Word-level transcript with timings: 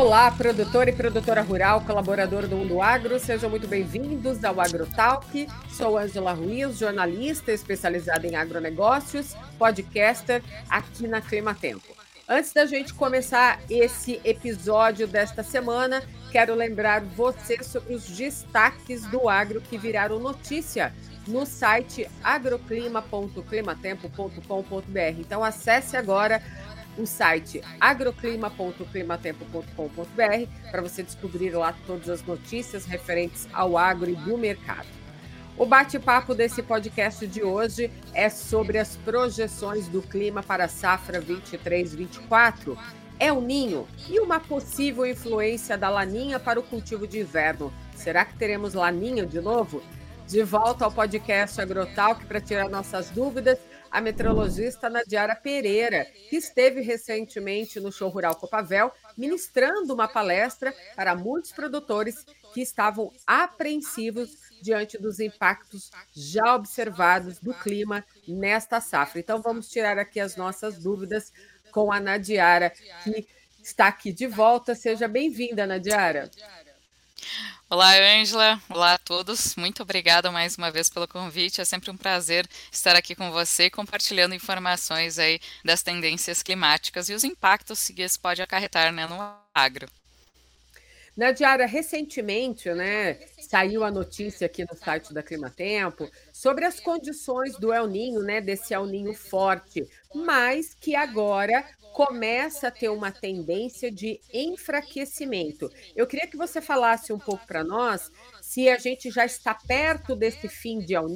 Olá, 0.00 0.30
produtor 0.30 0.88
e 0.88 0.92
produtora 0.92 1.42
rural, 1.42 1.82
colaborador 1.82 2.48
do 2.48 2.56
Mundo 2.56 2.80
Agro, 2.80 3.20
sejam 3.20 3.50
muito 3.50 3.68
bem-vindos 3.68 4.42
ao 4.42 4.58
AgroTalk. 4.58 5.46
Sou 5.68 5.98
Angela 5.98 6.32
Ruiz, 6.32 6.78
jornalista 6.78 7.52
especializada 7.52 8.26
em 8.26 8.34
agronegócios, 8.34 9.36
podcaster 9.58 10.42
aqui 10.70 11.06
na 11.06 11.20
Clima 11.20 11.54
Tempo. 11.54 11.94
Antes 12.26 12.54
da 12.54 12.64
gente 12.64 12.94
começar 12.94 13.60
esse 13.68 14.18
episódio 14.24 15.06
desta 15.06 15.42
semana, 15.42 16.02
quero 16.32 16.54
lembrar 16.54 17.02
você 17.02 17.62
sobre 17.62 17.92
os 17.92 18.08
destaques 18.08 19.04
do 19.04 19.28
agro 19.28 19.60
que 19.60 19.76
viraram 19.76 20.18
notícia 20.18 20.94
no 21.28 21.44
site 21.44 22.08
agroclima.climatempo.com.br. 22.24 25.18
Então 25.18 25.44
acesse 25.44 25.94
agora 25.94 26.42
o 27.00 27.06
site 27.06 27.60
agroclima.climatempo.com.br 27.80 30.70
para 30.70 30.82
você 30.82 31.02
descobrir 31.02 31.50
lá 31.50 31.74
todas 31.86 32.08
as 32.08 32.22
notícias 32.22 32.84
referentes 32.84 33.48
ao 33.52 33.76
agro 33.76 34.10
e 34.10 34.14
do 34.14 34.38
mercado. 34.38 34.86
O 35.56 35.66
bate-papo 35.66 36.34
desse 36.34 36.62
podcast 36.62 37.26
de 37.26 37.42
hoje 37.42 37.90
é 38.14 38.28
sobre 38.30 38.78
as 38.78 38.96
projeções 38.96 39.88
do 39.88 40.00
clima 40.00 40.42
para 40.42 40.64
a 40.64 40.68
safra 40.68 41.20
23-24. 41.20 42.78
É 43.18 43.30
o 43.30 43.42
ninho 43.42 43.86
e 44.08 44.18
uma 44.18 44.40
possível 44.40 45.04
influência 45.04 45.76
da 45.76 45.90
laninha 45.90 46.40
para 46.40 46.58
o 46.58 46.62
cultivo 46.62 47.06
de 47.06 47.20
inverno. 47.20 47.70
Será 47.94 48.24
que 48.24 48.36
teremos 48.36 48.72
laninha 48.72 49.26
de 49.26 49.38
novo? 49.40 49.82
De 50.26 50.42
volta 50.42 50.86
ao 50.86 50.92
podcast 50.92 51.60
Agrotalk 51.60 52.24
para 52.24 52.40
tirar 52.40 52.70
nossas 52.70 53.10
dúvidas 53.10 53.58
a 53.90 54.00
meteorologista 54.00 54.88
Nadiara 54.88 55.34
Pereira, 55.34 56.04
que 56.28 56.36
esteve 56.36 56.80
recentemente 56.80 57.80
no 57.80 57.90
Show 57.90 58.08
Rural 58.08 58.36
Copavel, 58.36 58.92
ministrando 59.16 59.92
uma 59.92 60.06
palestra 60.06 60.74
para 60.94 61.14
muitos 61.14 61.52
produtores 61.52 62.24
que 62.54 62.60
estavam 62.60 63.12
apreensivos 63.26 64.36
diante 64.62 64.98
dos 64.98 65.20
impactos 65.20 65.90
já 66.12 66.54
observados 66.54 67.38
do 67.38 67.54
clima 67.54 68.04
nesta 68.26 68.80
safra. 68.80 69.20
Então, 69.20 69.40
vamos 69.40 69.68
tirar 69.68 69.98
aqui 69.98 70.20
as 70.20 70.36
nossas 70.36 70.78
dúvidas 70.78 71.32
com 71.70 71.92
a 71.92 71.98
Nadiara, 72.00 72.70
que 73.04 73.26
está 73.62 73.88
aqui 73.88 74.12
de 74.12 74.26
volta. 74.26 74.74
Seja 74.74 75.08
bem-vinda, 75.08 75.66
Nadiara. 75.66 76.30
Olá, 77.72 77.92
Ângela. 78.00 78.60
Olá 78.68 78.94
a 78.94 78.98
todos. 78.98 79.54
Muito 79.54 79.84
obrigada 79.84 80.32
mais 80.32 80.56
uma 80.58 80.72
vez 80.72 80.90
pelo 80.90 81.06
convite. 81.06 81.60
É 81.60 81.64
sempre 81.64 81.88
um 81.88 81.96
prazer 81.96 82.44
estar 82.72 82.96
aqui 82.96 83.14
com 83.14 83.30
você, 83.30 83.70
compartilhando 83.70 84.34
informações 84.34 85.20
aí 85.20 85.38
das 85.64 85.80
tendências 85.80 86.42
climáticas 86.42 87.08
e 87.08 87.14
os 87.14 87.22
impactos 87.22 87.86
que 87.86 88.02
isso 88.02 88.18
pode 88.18 88.42
acarretar 88.42 88.92
né, 88.92 89.06
no 89.06 89.16
agro. 89.54 89.86
Nadiara, 91.16 91.64
recentemente, 91.64 92.68
né, 92.72 93.20
saiu 93.38 93.84
a 93.84 93.90
notícia 93.90 94.46
aqui 94.46 94.64
no 94.64 94.76
site 94.76 95.14
da 95.14 95.22
Climatempo 95.22 96.10
sobre 96.32 96.64
as 96.64 96.80
condições 96.80 97.56
do 97.56 97.72
El 97.72 97.86
Ninho, 97.86 98.22
né, 98.22 98.40
desse 98.40 98.74
El 98.74 98.86
Ninho 98.86 99.14
forte, 99.14 99.88
mas 100.12 100.74
que 100.74 100.96
agora 100.96 101.64
começa 101.92 102.68
a 102.68 102.70
ter 102.70 102.88
uma 102.88 103.10
tendência 103.10 103.90
de 103.90 104.20
enfraquecimento. 104.32 105.70
Eu 105.94 106.06
queria 106.06 106.26
que 106.26 106.36
você 106.36 106.60
falasse 106.60 107.12
um 107.12 107.18
pouco 107.18 107.46
para 107.46 107.64
nós 107.64 108.10
se 108.40 108.68
a 108.68 108.78
gente 108.78 109.10
já 109.10 109.24
está 109.24 109.54
perto 109.54 110.14
desse 110.16 110.48
fim 110.48 110.80
de 110.80 110.94
El 110.94 111.06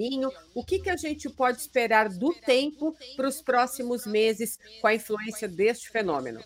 o 0.54 0.64
que, 0.64 0.80
que 0.80 0.90
a 0.90 0.96
gente 0.96 1.28
pode 1.30 1.58
esperar 1.58 2.08
do 2.08 2.32
tempo 2.32 2.94
para 3.16 3.28
os 3.28 3.40
próximos 3.40 4.06
meses 4.06 4.58
com 4.80 4.86
a 4.86 4.94
influência 4.94 5.48
deste 5.48 5.90
fenômeno. 5.90 6.42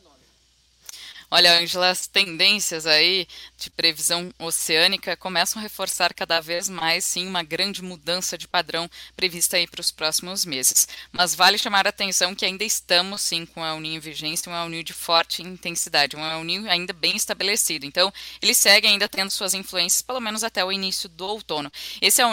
Olha, 1.30 1.60
Angela, 1.60 1.90
as 1.90 2.06
tendências 2.06 2.86
aí 2.86 3.28
de 3.58 3.68
previsão 3.68 4.32
oceânica 4.38 5.14
começam 5.14 5.60
a 5.60 5.62
reforçar 5.62 6.14
cada 6.14 6.40
vez 6.40 6.70
mais, 6.70 7.04
sim, 7.04 7.26
uma 7.26 7.42
grande 7.42 7.82
mudança 7.82 8.38
de 8.38 8.48
padrão 8.48 8.88
prevista 9.14 9.58
aí 9.58 9.66
para 9.66 9.82
os 9.82 9.90
próximos 9.90 10.46
meses. 10.46 10.88
Mas 11.12 11.34
vale 11.34 11.58
chamar 11.58 11.86
a 11.86 11.90
atenção 11.90 12.34
que 12.34 12.46
ainda 12.46 12.64
estamos, 12.64 13.20
sim, 13.20 13.44
com 13.44 13.62
a 13.62 13.74
El 13.74 13.84
em 13.84 13.98
vigência, 13.98 14.50
um 14.50 14.54
El 14.54 14.82
de 14.82 14.94
forte 14.94 15.42
intensidade, 15.42 16.16
um 16.16 16.24
El 16.24 16.66
ainda 16.70 16.94
bem 16.94 17.14
estabelecido. 17.14 17.84
Então, 17.84 18.10
ele 18.40 18.54
segue 18.54 18.86
ainda 18.86 19.06
tendo 19.06 19.30
suas 19.30 19.52
influências, 19.52 20.00
pelo 20.00 20.20
menos 20.20 20.42
até 20.42 20.64
o 20.64 20.72
início 20.72 21.10
do 21.10 21.26
outono. 21.26 21.70
Esse 22.00 22.22
El 22.22 22.32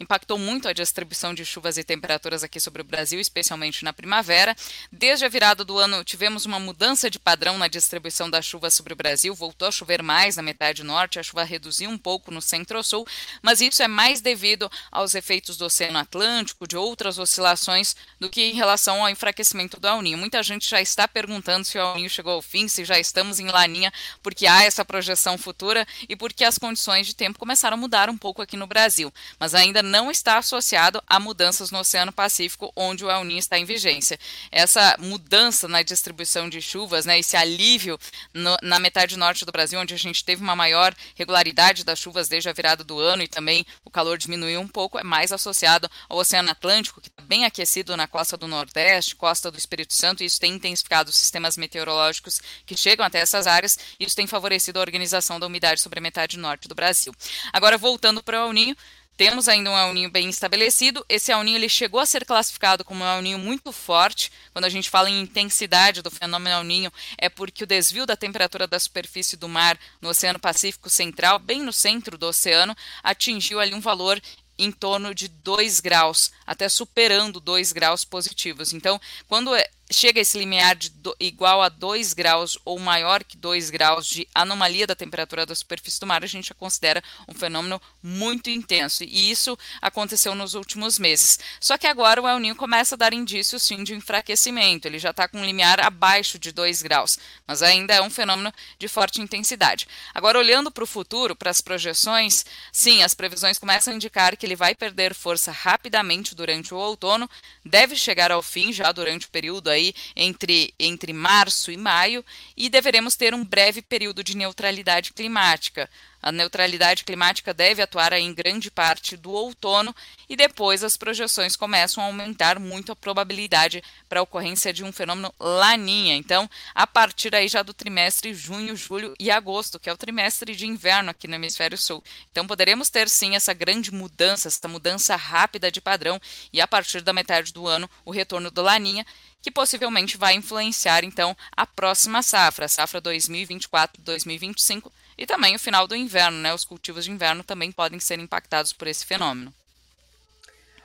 impactou 0.00 0.36
muito 0.36 0.66
a 0.66 0.72
distribuição 0.72 1.32
de 1.32 1.44
chuvas 1.44 1.78
e 1.78 1.84
temperaturas 1.84 2.42
aqui 2.42 2.58
sobre 2.58 2.82
o 2.82 2.84
Brasil, 2.84 3.20
especialmente 3.20 3.84
na 3.84 3.92
primavera. 3.92 4.56
Desde 4.90 5.24
a 5.24 5.28
virada 5.28 5.64
do 5.64 5.78
ano, 5.78 6.02
tivemos 6.02 6.44
uma 6.44 6.58
mudança 6.58 7.08
de 7.08 7.20
padrão 7.20 7.56
na 7.56 7.68
distribuição 7.68 8.31
da 8.32 8.42
chuva 8.42 8.70
sobre 8.70 8.92
o 8.92 8.96
Brasil. 8.96 9.34
Voltou 9.34 9.68
a 9.68 9.70
chover 9.70 10.02
mais 10.02 10.36
na 10.36 10.42
metade 10.42 10.82
norte, 10.82 11.18
a 11.18 11.22
chuva 11.22 11.44
reduziu 11.44 11.90
um 11.90 11.98
pouco 11.98 12.32
no 12.32 12.40
centro-sul, 12.40 13.06
mas 13.42 13.60
isso 13.60 13.82
é 13.82 13.88
mais 13.88 14.20
devido 14.20 14.70
aos 14.90 15.14
efeitos 15.14 15.56
do 15.56 15.66
Oceano 15.66 15.98
Atlântico, 15.98 16.66
de 16.66 16.76
outras 16.76 17.18
oscilações, 17.18 17.94
do 18.18 18.30
que 18.30 18.42
em 18.42 18.54
relação 18.54 19.02
ao 19.02 19.10
enfraquecimento 19.10 19.78
do 19.78 19.86
El. 19.86 20.02
Muita 20.16 20.42
gente 20.42 20.68
já 20.68 20.80
está 20.80 21.06
perguntando 21.06 21.64
se 21.64 21.78
o 21.78 21.80
El 21.80 22.08
chegou 22.08 22.32
ao 22.32 22.42
fim, 22.42 22.66
se 22.66 22.84
já 22.84 22.98
estamos 22.98 23.38
em 23.38 23.48
Laninha, 23.48 23.92
porque 24.22 24.46
há 24.46 24.64
essa 24.64 24.84
projeção 24.84 25.36
futura 25.36 25.86
e 26.08 26.16
porque 26.16 26.44
as 26.44 26.58
condições 26.58 27.06
de 27.06 27.14
tempo 27.14 27.38
começaram 27.38 27.76
a 27.76 27.80
mudar 27.80 28.08
um 28.08 28.16
pouco 28.16 28.40
aqui 28.40 28.56
no 28.56 28.66
Brasil, 28.66 29.12
mas 29.38 29.54
ainda 29.54 29.82
não 29.82 30.10
está 30.10 30.38
associado 30.38 31.02
a 31.06 31.20
mudanças 31.20 31.70
no 31.70 31.78
Oceano 31.78 32.12
Pacífico, 32.12 32.72
onde 32.74 33.04
o 33.04 33.10
El 33.10 33.22
está 33.36 33.58
em 33.58 33.64
vigência. 33.64 34.18
Essa 34.50 34.96
mudança 34.98 35.68
na 35.68 35.82
distribuição 35.82 36.48
de 36.48 36.60
chuvas, 36.62 37.04
né, 37.04 37.18
esse 37.18 37.36
alívio 37.36 37.98
no, 38.32 38.56
na 38.62 38.78
metade 38.78 39.16
norte 39.16 39.44
do 39.44 39.52
Brasil, 39.52 39.78
onde 39.78 39.94
a 39.94 39.98
gente 39.98 40.24
teve 40.24 40.42
uma 40.42 40.56
maior 40.56 40.94
regularidade 41.14 41.84
das 41.84 41.98
chuvas 41.98 42.28
desde 42.28 42.48
a 42.48 42.52
virada 42.52 42.84
do 42.84 42.98
ano 42.98 43.22
e 43.22 43.28
também 43.28 43.64
o 43.84 43.90
calor 43.90 44.18
diminuiu 44.18 44.60
um 44.60 44.68
pouco, 44.68 44.98
é 44.98 45.02
mais 45.02 45.32
associado 45.32 45.90
ao 46.08 46.18
Oceano 46.18 46.50
Atlântico, 46.50 47.00
que 47.00 47.08
está 47.08 47.22
bem 47.22 47.44
aquecido 47.44 47.96
na 47.96 48.06
costa 48.06 48.36
do 48.36 48.46
Nordeste, 48.46 49.16
costa 49.16 49.50
do 49.50 49.58
Espírito 49.58 49.94
Santo, 49.94 50.22
e 50.22 50.26
isso 50.26 50.40
tem 50.40 50.54
intensificado 50.54 51.10
os 51.10 51.16
sistemas 51.16 51.56
meteorológicos 51.56 52.40
que 52.66 52.76
chegam 52.76 53.04
até 53.04 53.20
essas 53.20 53.46
áreas, 53.46 53.78
e 53.98 54.04
isso 54.04 54.16
tem 54.16 54.26
favorecido 54.26 54.78
a 54.78 54.82
organização 54.82 55.38
da 55.38 55.46
umidade 55.46 55.80
sobre 55.80 55.98
a 55.98 56.02
metade 56.02 56.38
norte 56.38 56.68
do 56.68 56.74
Brasil. 56.74 57.14
Agora, 57.52 57.78
voltando 57.78 58.22
para 58.22 58.42
o 58.42 58.48
El 58.48 58.52
Ninho, 58.52 58.76
temos 59.16 59.48
ainda 59.48 59.70
um 59.70 59.78
El 59.78 59.92
Ninho 59.92 60.10
bem 60.10 60.28
estabelecido. 60.28 61.04
Esse 61.08 61.30
El 61.30 61.42
Ninho 61.42 61.56
ele 61.56 61.68
chegou 61.68 62.00
a 62.00 62.06
ser 62.06 62.24
classificado 62.24 62.84
como 62.84 63.04
um 63.04 63.06
El 63.06 63.22
Ninho 63.22 63.38
muito 63.38 63.70
forte. 63.70 64.32
Quando 64.52 64.64
a 64.64 64.68
gente 64.68 64.90
fala 64.90 65.10
em 65.10 65.20
intensidade 65.20 66.02
do 66.02 66.10
fenômeno 66.10 66.56
El 66.56 66.64
Ninho, 66.64 66.92
é 67.18 67.28
porque 67.28 67.64
o 67.64 67.66
desvio 67.66 68.06
da 68.06 68.16
temperatura 68.16 68.66
da 68.66 68.78
superfície 68.78 69.36
do 69.36 69.48
mar 69.48 69.78
no 70.00 70.08
Oceano 70.08 70.38
Pacífico 70.38 70.88
Central, 70.90 71.38
bem 71.38 71.62
no 71.62 71.72
centro 71.72 72.16
do 72.16 72.26
oceano, 72.26 72.76
atingiu 73.02 73.60
ali 73.60 73.74
um 73.74 73.80
valor 73.80 74.20
em 74.58 74.70
torno 74.70 75.14
de 75.14 75.28
2 75.28 75.80
graus, 75.80 76.30
até 76.46 76.68
superando 76.68 77.40
2 77.40 77.72
graus 77.72 78.04
positivos. 78.04 78.72
Então, 78.72 79.00
quando 79.26 79.50
chega 79.92 80.20
esse 80.20 80.38
limiar 80.38 80.76
de 80.76 80.90
do, 80.90 81.14
igual 81.18 81.60
a 81.60 81.68
2 81.68 82.12
graus 82.12 82.56
ou 82.64 82.78
maior 82.78 83.24
que 83.24 83.36
2 83.36 83.70
graus 83.70 84.06
de 84.06 84.26
anomalia 84.34 84.86
da 84.86 84.94
temperatura 84.94 85.44
da 85.44 85.54
superfície 85.54 86.00
do 86.00 86.06
mar, 86.06 86.22
a 86.22 86.26
gente 86.26 86.52
a 86.52 86.54
considera 86.54 87.02
um 87.28 87.34
fenômeno 87.34 87.80
muito 88.02 88.48
intenso. 88.48 89.02
E 89.02 89.30
isso 89.30 89.58
aconteceu 89.80 90.34
nos 90.34 90.54
últimos 90.54 90.98
meses. 90.98 91.38
Só 91.60 91.76
que 91.76 91.86
agora 91.86 92.22
o 92.22 92.28
El 92.28 92.38
Niño 92.38 92.54
começa 92.54 92.94
a 92.94 92.98
dar 92.98 93.12
indícios 93.12 93.62
sim 93.62 93.82
de 93.82 93.94
enfraquecimento. 93.94 94.86
Ele 94.86 94.98
já 94.98 95.10
está 95.10 95.26
com 95.26 95.38
um 95.38 95.44
limiar 95.44 95.80
abaixo 95.80 96.38
de 96.38 96.52
2 96.52 96.82
graus, 96.82 97.18
mas 97.46 97.62
ainda 97.62 97.94
é 97.94 98.00
um 98.00 98.10
fenômeno 98.10 98.52
de 98.78 98.88
forte 98.88 99.20
intensidade. 99.20 99.88
Agora, 100.14 100.38
olhando 100.38 100.70
para 100.70 100.84
o 100.84 100.86
futuro, 100.86 101.34
para 101.34 101.50
as 101.50 101.60
projeções, 101.60 102.44
sim, 102.70 103.02
as 103.02 103.14
previsões 103.14 103.58
começam 103.58 103.92
a 103.92 103.96
indicar 103.96 104.36
que 104.36 104.46
ele 104.46 104.56
vai 104.56 104.74
perder 104.74 105.14
força 105.14 105.50
rapidamente 105.50 106.34
durante 106.34 106.72
o 106.72 106.76
outono, 106.76 107.28
deve 107.64 107.96
chegar 107.96 108.30
ao 108.30 108.42
fim 108.42 108.72
já 108.72 108.92
durante 108.92 109.26
o 109.26 109.30
período 109.30 109.68
aí 109.68 109.81
aí 109.82 109.94
entre, 110.14 110.72
entre 110.78 111.12
março 111.12 111.70
e 111.72 111.76
maio 111.76 112.24
e 112.56 112.68
deveremos 112.68 113.16
ter 113.16 113.34
um 113.34 113.44
breve 113.44 113.82
período 113.82 114.22
de 114.22 114.36
neutralidade 114.36 115.12
climática. 115.12 115.90
A 116.22 116.30
neutralidade 116.30 117.02
climática 117.02 117.52
deve 117.52 117.82
atuar 117.82 118.12
em 118.12 118.32
grande 118.32 118.70
parte 118.70 119.16
do 119.16 119.32
outono 119.32 119.94
e 120.28 120.36
depois 120.36 120.84
as 120.84 120.96
projeções 120.96 121.56
começam 121.56 122.00
a 122.00 122.06
aumentar 122.06 122.60
muito 122.60 122.92
a 122.92 122.96
probabilidade 122.96 123.82
para 124.08 124.20
a 124.20 124.22
ocorrência 124.22 124.72
de 124.72 124.84
um 124.84 124.92
fenômeno 124.92 125.34
laninha. 125.40 126.14
Então, 126.14 126.48
a 126.72 126.86
partir 126.86 127.34
aí 127.34 127.48
já 127.48 127.60
do 127.64 127.74
trimestre 127.74 128.32
junho, 128.32 128.76
julho 128.76 129.16
e 129.18 129.32
agosto, 129.32 129.80
que 129.80 129.90
é 129.90 129.92
o 129.92 129.96
trimestre 129.96 130.54
de 130.54 130.64
inverno 130.64 131.10
aqui 131.10 131.26
no 131.26 131.34
hemisfério 131.34 131.76
sul. 131.76 132.04
Então, 132.30 132.46
poderemos 132.46 132.88
ter 132.88 133.08
sim 133.08 133.34
essa 133.34 133.52
grande 133.52 133.92
mudança, 133.92 134.46
essa 134.46 134.68
mudança 134.68 135.16
rápida 135.16 135.72
de 135.72 135.80
padrão 135.80 136.20
e 136.52 136.60
a 136.60 136.68
partir 136.68 137.00
da 137.00 137.12
metade 137.12 137.52
do 137.52 137.66
ano 137.66 137.90
o 138.04 138.12
retorno 138.12 138.48
do 138.48 138.62
laninha 138.62 139.04
que 139.42 139.50
possivelmente 139.50 140.16
vai 140.16 140.34
influenciar 140.34 141.04
então 141.04 141.36
a 141.56 141.66
próxima 141.66 142.22
safra, 142.22 142.66
a 142.66 142.68
safra 142.68 143.02
2024-2025 143.02 144.90
e 145.18 145.26
também 145.26 145.54
o 145.54 145.58
final 145.58 145.86
do 145.86 145.96
inverno, 145.96 146.38
né? 146.38 146.54
Os 146.54 146.64
cultivos 146.64 147.04
de 147.04 147.10
inverno 147.10 147.42
também 147.42 147.70
podem 147.70 148.00
ser 148.00 148.18
impactados 148.18 148.72
por 148.72 148.86
esse 148.86 149.04
fenômeno. 149.04 149.52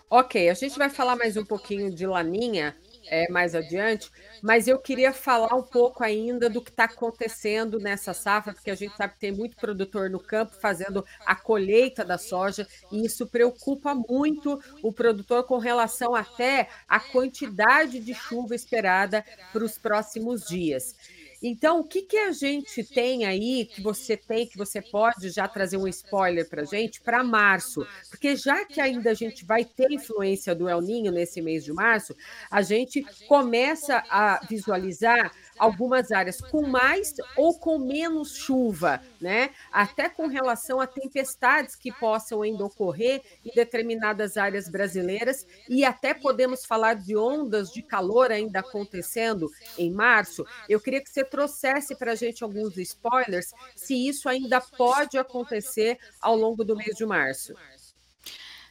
Ok, 0.10 0.50
a 0.50 0.54
gente 0.54 0.78
vai 0.78 0.90
falar 0.90 1.16
mais 1.16 1.38
um 1.38 1.46
pouquinho 1.46 1.94
de 1.94 2.08
laninha 2.08 2.76
é, 3.10 3.30
mais 3.32 3.56
adiante, 3.56 4.12
mas 4.42 4.68
eu 4.68 4.78
queria 4.80 5.14
falar 5.14 5.56
um 5.56 5.64
pouco 5.64 6.04
ainda 6.04 6.50
do 6.50 6.62
que 6.62 6.70
está 6.70 6.86
acontecendo 6.86 7.80
nessa 7.80 8.14
safra, 8.14 8.54
porque 8.54 8.72
a 8.72 8.76
gente 8.76 8.96
sabe 8.96 9.14
que 9.14 9.20
tem 9.20 9.32
muito 9.32 9.58
produtor 9.58 10.10
no 10.10 10.20
campo 10.20 10.56
fazendo 10.60 11.06
a 11.26 11.36
colheita 11.36 12.04
da 12.04 12.18
soja, 12.18 12.68
e 12.92 13.06
isso 13.06 13.28
preocupa 13.28 13.94
muito 13.96 14.60
o 14.82 14.92
produtor 14.92 15.44
com 15.44 15.58
relação 15.58 16.16
até 16.16 16.70
à 16.88 17.00
quantidade 17.00 18.00
de 18.00 18.14
chuva 18.14 18.56
esperada 18.56 19.24
para 19.52 19.64
os 19.64 19.78
próximos 19.78 20.46
dias. 20.46 20.96
Então, 21.42 21.80
o 21.80 21.84
que, 21.84 22.02
que 22.02 22.18
a 22.18 22.32
gente 22.32 22.84
tem 22.84 23.26
aí, 23.26 23.66
que 23.66 23.82
você 23.82 24.18
tem, 24.18 24.48
que 24.48 24.58
você 24.58 24.82
pode 24.82 25.30
já 25.30 25.48
trazer 25.48 25.78
um 25.78 25.88
spoiler 25.88 26.48
para 26.50 26.64
a 26.64 26.66
gente, 26.66 27.02
para 27.02 27.24
março? 27.24 27.86
Porque 28.10 28.36
já 28.36 28.66
que 28.66 28.82
ainda 28.82 29.12
a 29.12 29.14
gente 29.14 29.46
vai 29.46 29.64
ter 29.64 29.92
influência 29.92 30.56
do 30.56 30.68
El 30.68 30.82
Ninho 30.82 31.12
nesse 31.12 31.42
mês 31.42 31.64
de 31.64 31.72
março, 31.72 32.16
a 32.50 32.62
gente 32.62 33.06
começa 33.28 34.04
a 34.10 34.40
visualizar 34.50 35.32
algumas 35.58 36.12
áreas 36.12 36.40
com 36.42 36.68
mais 36.68 37.14
ou 37.36 37.58
com 37.58 37.78
menos 37.80 38.36
chuva, 38.36 39.02
né? 39.20 39.52
Até 39.72 40.10
com 40.10 40.28
relação 40.28 40.80
a 40.80 40.88
tempestades 40.88 41.76
que 41.76 41.92
possam 41.92 42.42
ainda 42.42 42.66
ocorrer 42.66 43.22
em 43.46 43.52
determinadas 43.54 44.38
áreas 44.38 44.70
brasileiras, 44.70 45.46
e 45.70 45.84
até 45.84 46.14
podemos 46.14 46.66
falar 46.66 46.96
de 46.96 47.16
ondas 47.16 47.72
de 47.72 47.82
calor 47.82 48.32
ainda 48.32 48.60
acontecendo 48.60 49.50
em 49.78 49.92
março. 49.92 50.46
Eu 50.68 50.80
queria 50.80 51.02
que 51.02 51.10
você 51.10 51.24
trouxesse 51.24 51.96
para 51.96 52.12
a 52.12 52.16
gente 52.16 52.44
alguns 52.44 52.78
spoilers, 52.78 53.54
se 53.76 54.08
isso 54.08 54.30
ainda 54.30 54.62
pode 54.62 55.18
acontecer 55.18 55.98
ao 56.20 56.36
longo 56.36 56.64
do 56.64 56.76
mês 56.76 56.96
de 56.96 57.06
março. 57.06 57.54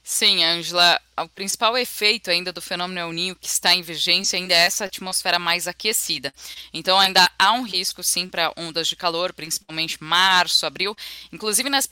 Sim, 0.09 0.45
Angela, 0.45 1.01
o 1.19 1.29
principal 1.29 1.77
efeito 1.77 2.31
ainda 2.31 2.53
do 2.53 2.63
fenômeno 2.63 3.01
El 3.01 3.13
Ninho 3.13 3.35
que 3.35 3.49
está 3.49 3.75
em 3.75 3.83
vigência 3.83 4.39
ainda 4.39 4.55
é 4.55 4.59
essa 4.59 4.85
atmosfera 4.85 5.37
mais 5.37 5.67
aquecida. 5.67 6.33
Então 6.73 6.97
ainda 6.97 7.29
há 7.37 7.53
um 7.55 7.63
risco 7.63 8.05
sim 8.05 8.29
para 8.29 8.53
ondas 8.57 8.87
de 8.87 8.95
calor, 8.95 9.33
principalmente 9.33 10.01
março, 10.01 10.65
abril, 10.65 10.95
inclusive 11.33 11.69
nas 11.69 11.89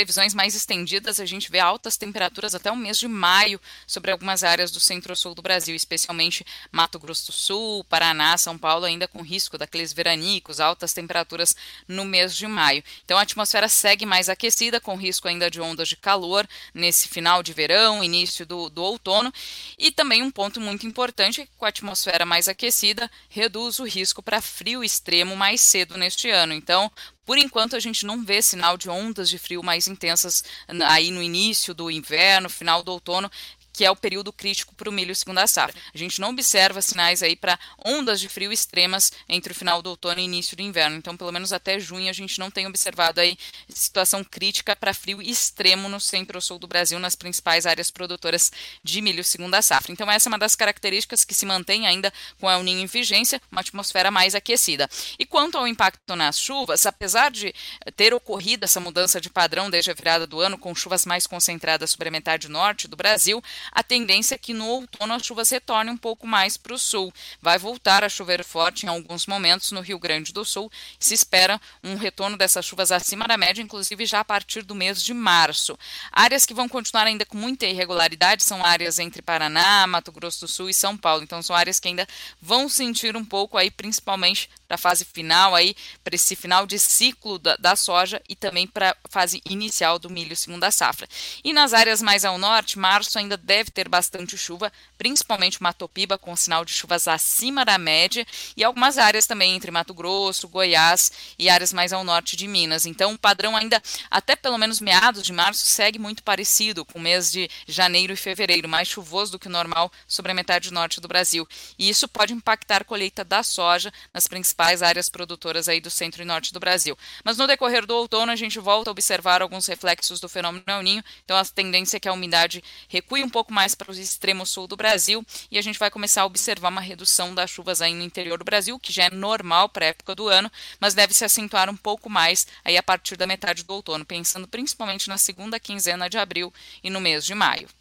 previsões 0.00 0.32
mais 0.32 0.54
estendidas, 0.54 1.20
a 1.20 1.26
gente 1.26 1.50
vê 1.50 1.58
altas 1.58 1.98
temperaturas 1.98 2.54
até 2.54 2.72
o 2.72 2.76
mês 2.76 2.98
de 2.98 3.06
maio 3.06 3.60
sobre 3.86 4.10
algumas 4.10 4.42
áreas 4.42 4.70
do 4.70 4.80
centro-sul 4.80 5.34
do 5.34 5.42
Brasil, 5.42 5.76
especialmente 5.76 6.42
Mato 6.72 6.98
Grosso 6.98 7.26
do 7.26 7.32
Sul, 7.32 7.84
Paraná, 7.84 8.38
São 8.38 8.56
Paulo, 8.56 8.86
ainda 8.86 9.06
com 9.06 9.20
risco 9.20 9.58
daqueles 9.58 9.92
veranicos, 9.92 10.58
altas 10.58 10.94
temperaturas 10.94 11.54
no 11.86 12.06
mês 12.06 12.34
de 12.34 12.46
maio. 12.46 12.82
Então 13.04 13.18
a 13.18 13.20
atmosfera 13.20 13.68
segue 13.68 14.06
mais 14.06 14.30
aquecida, 14.30 14.80
com 14.80 14.96
risco 14.96 15.28
ainda 15.28 15.50
de 15.50 15.60
ondas 15.60 15.90
de 15.90 15.96
calor 15.96 16.48
nesse 16.72 17.06
final 17.06 17.42
de 17.42 17.52
verão, 17.52 18.02
início 18.02 18.46
do, 18.46 18.70
do 18.70 18.82
outono. 18.82 19.30
E 19.78 19.92
também 19.92 20.22
um 20.22 20.30
ponto 20.30 20.62
muito 20.62 20.86
importante: 20.86 21.46
com 21.58 21.66
a 21.66 21.68
atmosfera 21.68 22.24
mais 22.24 22.48
aquecida, 22.48 23.10
reduz 23.28 23.78
o 23.78 23.84
risco 23.84 24.22
para 24.22 24.40
frio 24.40 24.82
extremo 24.82 25.36
mais 25.36 25.60
cedo 25.60 25.98
neste 25.98 26.30
ano. 26.30 26.54
Então, 26.54 26.90
por 27.30 27.38
enquanto, 27.38 27.76
a 27.76 27.78
gente 27.78 28.04
não 28.04 28.24
vê 28.24 28.42
sinal 28.42 28.76
de 28.76 28.90
ondas 28.90 29.30
de 29.30 29.38
frio 29.38 29.62
mais 29.62 29.86
intensas 29.86 30.42
aí 30.88 31.12
no 31.12 31.22
início 31.22 31.72
do 31.72 31.88
inverno, 31.88 32.50
final 32.50 32.82
do 32.82 32.90
outono, 32.90 33.30
que 33.72 33.84
é 33.84 33.90
o 33.90 33.96
período 33.96 34.32
crítico 34.32 34.74
para 34.74 34.88
o 34.88 34.92
milho 34.92 35.14
segunda 35.14 35.46
safra. 35.46 35.74
A 35.94 35.98
gente 35.98 36.20
não 36.20 36.30
observa 36.30 36.82
sinais 36.82 37.22
aí 37.22 37.36
para 37.36 37.58
ondas 37.84 38.20
de 38.20 38.28
frio 38.28 38.52
extremas 38.52 39.12
entre 39.28 39.52
o 39.52 39.54
final 39.54 39.82
do 39.82 39.90
outono 39.90 40.20
e 40.20 40.24
início 40.24 40.56
do 40.56 40.62
inverno. 40.62 40.96
Então, 40.96 41.16
pelo 41.16 41.32
menos 41.32 41.52
até 41.52 41.78
junho, 41.78 42.10
a 42.10 42.12
gente 42.12 42.38
não 42.38 42.50
tem 42.50 42.66
observado 42.66 43.20
aí 43.20 43.38
situação 43.68 44.24
crítica 44.24 44.74
para 44.74 44.94
frio 44.94 45.22
extremo 45.22 45.88
no 45.88 46.00
centro-sul 46.00 46.58
do 46.58 46.66
Brasil, 46.66 46.98
nas 46.98 47.14
principais 47.14 47.66
áreas 47.66 47.90
produtoras 47.90 48.50
de 48.82 49.00
milho 49.00 49.24
segunda 49.24 49.62
safra. 49.62 49.92
Então, 49.92 50.10
essa 50.10 50.28
é 50.28 50.30
uma 50.30 50.38
das 50.38 50.54
características 50.54 51.24
que 51.24 51.34
se 51.34 51.46
mantém 51.46 51.86
ainda 51.86 52.12
com 52.38 52.48
a 52.48 52.54
El 52.54 52.66
em 52.66 52.86
vigência, 52.86 53.40
uma 53.50 53.60
atmosfera 53.60 54.10
mais 54.10 54.34
aquecida. 54.34 54.88
E 55.18 55.24
quanto 55.24 55.56
ao 55.56 55.66
impacto 55.66 56.14
nas 56.14 56.38
chuvas, 56.38 56.86
apesar 56.86 57.30
de 57.30 57.54
ter 57.96 58.12
ocorrido 58.12 58.64
essa 58.64 58.80
mudança 58.80 59.20
de 59.20 59.30
padrão 59.30 59.70
desde 59.70 59.90
a 59.90 59.94
virada 59.94 60.26
do 60.26 60.40
ano, 60.40 60.58
com 60.58 60.74
chuvas 60.74 61.06
mais 61.06 61.26
concentradas 61.26 61.90
sobre 61.90 62.08
a 62.08 62.12
metade 62.12 62.48
norte 62.48 62.86
do 62.86 62.96
Brasil, 62.96 63.42
a 63.72 63.82
tendência 63.82 64.34
é 64.34 64.38
que 64.38 64.52
no 64.52 64.66
outono 64.66 65.14
as 65.14 65.24
chuvas 65.24 65.50
retornem 65.50 65.94
um 65.94 65.96
pouco 65.96 66.26
mais 66.26 66.56
para 66.56 66.74
o 66.74 66.78
sul. 66.78 67.12
Vai 67.40 67.58
voltar 67.58 68.04
a 68.04 68.08
chover 68.08 68.44
forte 68.44 68.86
em 68.86 68.88
alguns 68.88 69.26
momentos 69.26 69.72
no 69.72 69.80
Rio 69.80 69.98
Grande 69.98 70.32
do 70.32 70.44
Sul. 70.44 70.70
Se 70.98 71.14
espera 71.14 71.60
um 71.82 71.96
retorno 71.96 72.36
dessas 72.36 72.64
chuvas 72.64 72.92
acima 72.92 73.26
da 73.26 73.36
média, 73.36 73.62
inclusive 73.62 74.06
já 74.06 74.20
a 74.20 74.24
partir 74.24 74.62
do 74.62 74.74
mês 74.74 75.02
de 75.02 75.14
março. 75.14 75.78
Áreas 76.12 76.46
que 76.46 76.54
vão 76.54 76.68
continuar 76.68 77.06
ainda 77.06 77.26
com 77.26 77.36
muita 77.36 77.66
irregularidade 77.66 78.44
são 78.44 78.64
áreas 78.64 78.98
entre 78.98 79.22
Paraná, 79.22 79.86
Mato 79.86 80.12
Grosso 80.12 80.40
do 80.40 80.48
Sul 80.48 80.68
e 80.70 80.74
São 80.74 80.96
Paulo. 80.96 81.22
Então 81.22 81.42
são 81.42 81.54
áreas 81.54 81.80
que 81.80 81.88
ainda 81.88 82.06
vão 82.40 82.68
sentir 82.68 83.16
um 83.16 83.24
pouco 83.24 83.56
aí, 83.56 83.70
principalmente 83.70 84.48
para 84.70 84.76
a 84.76 84.78
fase 84.78 85.04
final 85.04 85.52
aí, 85.56 85.74
para 86.04 86.14
esse 86.14 86.36
final 86.36 86.64
de 86.64 86.78
ciclo 86.78 87.40
da, 87.40 87.56
da 87.56 87.74
soja 87.74 88.22
e 88.28 88.36
também 88.36 88.68
para 88.68 88.90
a 88.90 89.08
fase 89.08 89.42
inicial 89.44 89.98
do 89.98 90.08
milho 90.08 90.36
segunda 90.36 90.70
safra. 90.70 91.08
E 91.42 91.52
nas 91.52 91.74
áreas 91.74 92.00
mais 92.00 92.24
ao 92.24 92.38
norte, 92.38 92.78
março 92.78 93.18
ainda 93.18 93.36
deve 93.36 93.72
ter 93.72 93.88
bastante 93.88 94.38
chuva, 94.38 94.72
principalmente 94.96 95.60
Matopiba 95.60 96.16
com 96.16 96.36
sinal 96.36 96.64
de 96.64 96.72
chuvas 96.72 97.08
acima 97.08 97.64
da 97.64 97.78
média 97.78 98.24
e 98.56 98.62
algumas 98.62 98.96
áreas 98.96 99.26
também 99.26 99.56
entre 99.56 99.72
Mato 99.72 99.92
Grosso, 99.92 100.48
Goiás 100.48 101.10
e 101.36 101.50
áreas 101.50 101.72
mais 101.72 101.92
ao 101.92 102.04
norte 102.04 102.36
de 102.36 102.46
Minas. 102.46 102.86
Então, 102.86 103.14
o 103.14 103.18
padrão 103.18 103.56
ainda 103.56 103.82
até 104.08 104.36
pelo 104.36 104.56
menos 104.56 104.80
meados 104.80 105.24
de 105.24 105.32
março 105.32 105.66
segue 105.66 105.98
muito 105.98 106.22
parecido 106.22 106.84
com 106.84 107.00
o 107.00 107.02
mês 107.02 107.32
de 107.32 107.50
janeiro 107.66 108.12
e 108.12 108.16
fevereiro, 108.16 108.68
mais 108.68 108.86
chuvoso 108.86 109.32
do 109.32 109.38
que 109.38 109.48
o 109.48 109.50
normal 109.50 109.90
sobre 110.06 110.30
a 110.30 110.34
metade 110.34 110.72
norte 110.72 111.00
do 111.00 111.08
Brasil. 111.08 111.44
E 111.76 111.88
isso 111.88 112.06
pode 112.06 112.32
impactar 112.32 112.82
a 112.82 112.84
colheita 112.84 113.24
da 113.24 113.42
soja 113.42 113.92
nas 114.14 114.28
principais 114.28 114.59
principais 114.60 114.82
áreas 114.82 115.08
produtoras 115.08 115.68
aí 115.68 115.80
do 115.80 115.88
centro 115.88 116.20
e 116.20 116.24
norte 116.24 116.52
do 116.52 116.60
Brasil. 116.60 116.96
Mas 117.24 117.38
no 117.38 117.46
decorrer 117.46 117.86
do 117.86 117.96
outono 117.96 118.30
a 118.30 118.36
gente 118.36 118.58
volta 118.58 118.90
a 118.90 118.92
observar 118.92 119.40
alguns 119.40 119.66
reflexos 119.66 120.20
do 120.20 120.28
fenômeno 120.28 120.62
El 120.66 120.82
Ninho, 120.82 121.04
então 121.24 121.34
a 121.34 121.44
tendência 121.46 121.96
é 121.96 122.00
que 122.00 122.08
a 122.08 122.12
umidade 122.12 122.62
recue 122.86 123.24
um 123.24 123.28
pouco 123.28 123.54
mais 123.54 123.74
para 123.74 123.90
o 123.90 123.94
extremo 123.94 124.44
sul 124.44 124.66
do 124.66 124.76
Brasil 124.76 125.24
e 125.50 125.56
a 125.56 125.62
gente 125.62 125.78
vai 125.78 125.90
começar 125.90 126.22
a 126.22 126.26
observar 126.26 126.68
uma 126.68 126.80
redução 126.82 127.34
das 127.34 127.50
chuvas 127.50 127.80
aí 127.80 127.94
no 127.94 128.02
interior 128.02 128.38
do 128.38 128.44
Brasil, 128.44 128.78
que 128.78 128.92
já 128.92 129.04
é 129.04 129.10
normal 129.10 129.70
para 129.70 129.86
a 129.86 129.88
época 129.88 130.14
do 130.14 130.28
ano, 130.28 130.52
mas 130.78 130.92
deve 130.92 131.14
se 131.14 131.24
acentuar 131.24 131.70
um 131.70 131.76
pouco 131.76 132.10
mais 132.10 132.46
aí 132.62 132.76
a 132.76 132.82
partir 132.82 133.16
da 133.16 133.26
metade 133.26 133.64
do 133.64 133.72
outono, 133.72 134.04
pensando 134.04 134.46
principalmente 134.46 135.08
na 135.08 135.16
segunda 135.16 135.58
quinzena 135.58 136.10
de 136.10 136.18
abril 136.18 136.52
e 136.84 136.90
no 136.90 137.00
mês 137.00 137.24
de 137.24 137.34
maio. 137.34 137.79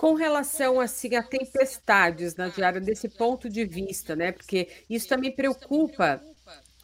Com 0.00 0.14
relação 0.14 0.80
assim 0.80 1.14
a 1.14 1.22
tempestades 1.22 2.34
na 2.34 2.48
diária 2.48 2.80
desse 2.80 3.06
ponto 3.06 3.50
de 3.50 3.66
vista, 3.66 4.16
né? 4.16 4.32
Porque 4.32 4.66
isso 4.88 5.06
também 5.06 5.30
preocupa 5.30 6.22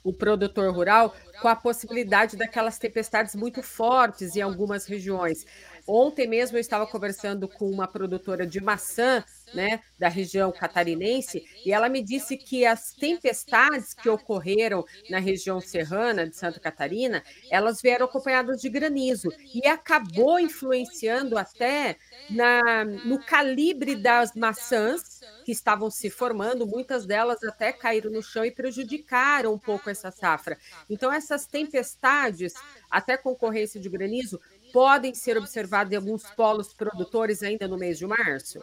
o 0.04 0.12
produtor 0.12 0.70
rural 0.70 1.16
com 1.40 1.48
a 1.48 1.56
possibilidade 1.56 2.36
daquelas 2.36 2.78
tempestades 2.78 3.34
muito 3.34 3.62
fortes 3.62 4.36
em 4.36 4.42
algumas 4.42 4.84
regiões. 4.84 5.46
Ontem 5.86 6.26
mesmo 6.26 6.56
eu 6.56 6.60
estava 6.60 6.86
conversando 6.86 7.48
com 7.48 7.70
uma 7.70 7.86
produtora 7.86 8.46
de 8.46 8.60
maçã 8.60 9.24
né, 9.54 9.80
da 9.98 10.08
região 10.08 10.50
catarinense, 10.52 11.44
e 11.64 11.72
ela 11.72 11.88
me 11.88 12.02
disse 12.02 12.36
que 12.36 12.66
as 12.66 12.92
tempestades 12.92 13.94
que 13.94 14.08
ocorreram 14.08 14.84
na 15.08 15.18
região 15.18 15.60
serrana 15.60 16.26
de 16.28 16.36
Santa 16.36 16.58
Catarina, 16.58 17.22
elas 17.50 17.80
vieram 17.80 18.06
acompanhadas 18.06 18.60
de 18.60 18.68
granizo 18.68 19.28
e 19.54 19.66
acabou 19.66 20.38
influenciando 20.40 21.38
até 21.38 21.96
na, 22.28 22.84
no 22.84 23.22
calibre 23.24 23.94
das 23.94 24.34
maçãs 24.34 25.20
que 25.44 25.52
estavam 25.52 25.90
se 25.90 26.10
formando, 26.10 26.66
muitas 26.66 27.06
delas 27.06 27.42
até 27.44 27.72
caíram 27.72 28.10
no 28.10 28.22
chão 28.22 28.44
e 28.44 28.50
prejudicaram 28.50 29.52
um 29.54 29.58
pouco 29.58 29.88
essa 29.88 30.10
safra. 30.10 30.58
Então, 30.90 31.12
essas 31.12 31.46
tempestades, 31.46 32.52
até 32.90 33.16
concorrência 33.16 33.80
de 33.80 33.88
granizo, 33.88 34.40
podem 34.76 35.14
ser 35.14 35.38
observadas 35.38 35.90
em 35.90 35.96
alguns 35.96 36.24
polos 36.32 36.74
produtores 36.74 37.42
ainda 37.42 37.66
no 37.66 37.78
mês 37.78 37.96
de 37.96 38.06
março? 38.06 38.60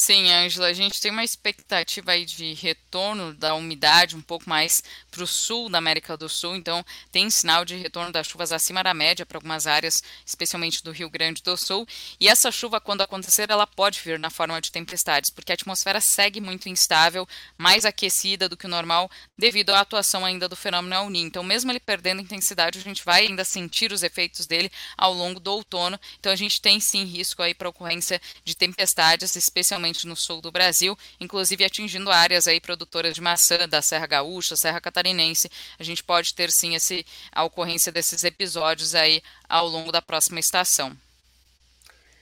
Sim, 0.00 0.30
Ângela, 0.30 0.68
a 0.68 0.72
gente 0.72 1.00
tem 1.00 1.10
uma 1.10 1.24
expectativa 1.24 2.12
aí 2.12 2.24
de 2.24 2.54
retorno 2.54 3.34
da 3.34 3.56
umidade 3.56 4.14
um 4.14 4.20
pouco 4.20 4.48
mais 4.48 4.80
para 5.10 5.24
o 5.24 5.26
sul 5.26 5.68
da 5.68 5.78
América 5.78 6.16
do 6.16 6.28
Sul, 6.28 6.54
então 6.54 6.86
tem 7.10 7.28
sinal 7.28 7.64
de 7.64 7.74
retorno 7.74 8.12
das 8.12 8.28
chuvas 8.28 8.52
acima 8.52 8.80
da 8.84 8.94
média 8.94 9.26
para 9.26 9.38
algumas 9.38 9.66
áreas, 9.66 10.00
especialmente 10.24 10.84
do 10.84 10.92
Rio 10.92 11.10
Grande 11.10 11.42
do 11.42 11.56
Sul. 11.56 11.84
E 12.20 12.28
essa 12.28 12.52
chuva, 12.52 12.80
quando 12.80 13.00
acontecer, 13.00 13.50
ela 13.50 13.66
pode 13.66 13.98
vir 13.98 14.20
na 14.20 14.30
forma 14.30 14.60
de 14.60 14.70
tempestades, 14.70 15.30
porque 15.30 15.50
a 15.50 15.54
atmosfera 15.54 16.00
segue 16.00 16.40
muito 16.40 16.68
instável, 16.68 17.26
mais 17.58 17.84
aquecida 17.84 18.48
do 18.48 18.56
que 18.56 18.66
o 18.66 18.70
normal, 18.70 19.10
devido 19.36 19.70
à 19.70 19.80
atuação 19.80 20.24
ainda 20.24 20.48
do 20.48 20.54
fenômeno 20.54 20.94
El 20.94 21.10
Niño. 21.10 21.26
Então, 21.26 21.42
mesmo 21.42 21.72
ele 21.72 21.80
perdendo 21.80 22.22
intensidade, 22.22 22.78
a 22.78 22.82
gente 22.82 23.04
vai 23.04 23.26
ainda 23.26 23.44
sentir 23.44 23.90
os 23.90 24.04
efeitos 24.04 24.46
dele 24.46 24.70
ao 24.96 25.12
longo 25.12 25.40
do 25.40 25.50
outono. 25.50 25.98
Então, 26.20 26.30
a 26.30 26.36
gente 26.36 26.62
tem 26.62 26.78
sim 26.78 27.02
risco 27.02 27.42
aí 27.42 27.52
para 27.52 27.68
ocorrência 27.68 28.22
de 28.44 28.54
tempestades, 28.54 29.34
especialmente 29.34 29.87
principalmente 29.88 30.06
no 30.06 30.16
sul 30.16 30.40
do 30.40 30.52
Brasil, 30.52 30.96
inclusive 31.20 31.64
atingindo 31.64 32.10
áreas 32.10 32.46
aí 32.46 32.60
produtoras 32.60 33.14
de 33.14 33.20
maçã 33.20 33.68
da 33.68 33.80
Serra 33.80 34.06
Gaúcha, 34.06 34.56
Serra 34.56 34.80
Catarinense. 34.80 35.50
A 35.78 35.82
gente 35.82 36.02
pode 36.02 36.34
ter 36.34 36.50
sim 36.50 36.74
esse, 36.74 37.04
a 37.32 37.44
ocorrência 37.44 37.90
desses 37.90 38.24
episódios 38.24 38.94
aí 38.94 39.22
ao 39.48 39.66
longo 39.66 39.90
da 39.90 40.02
próxima 40.02 40.40
estação. 40.40 40.96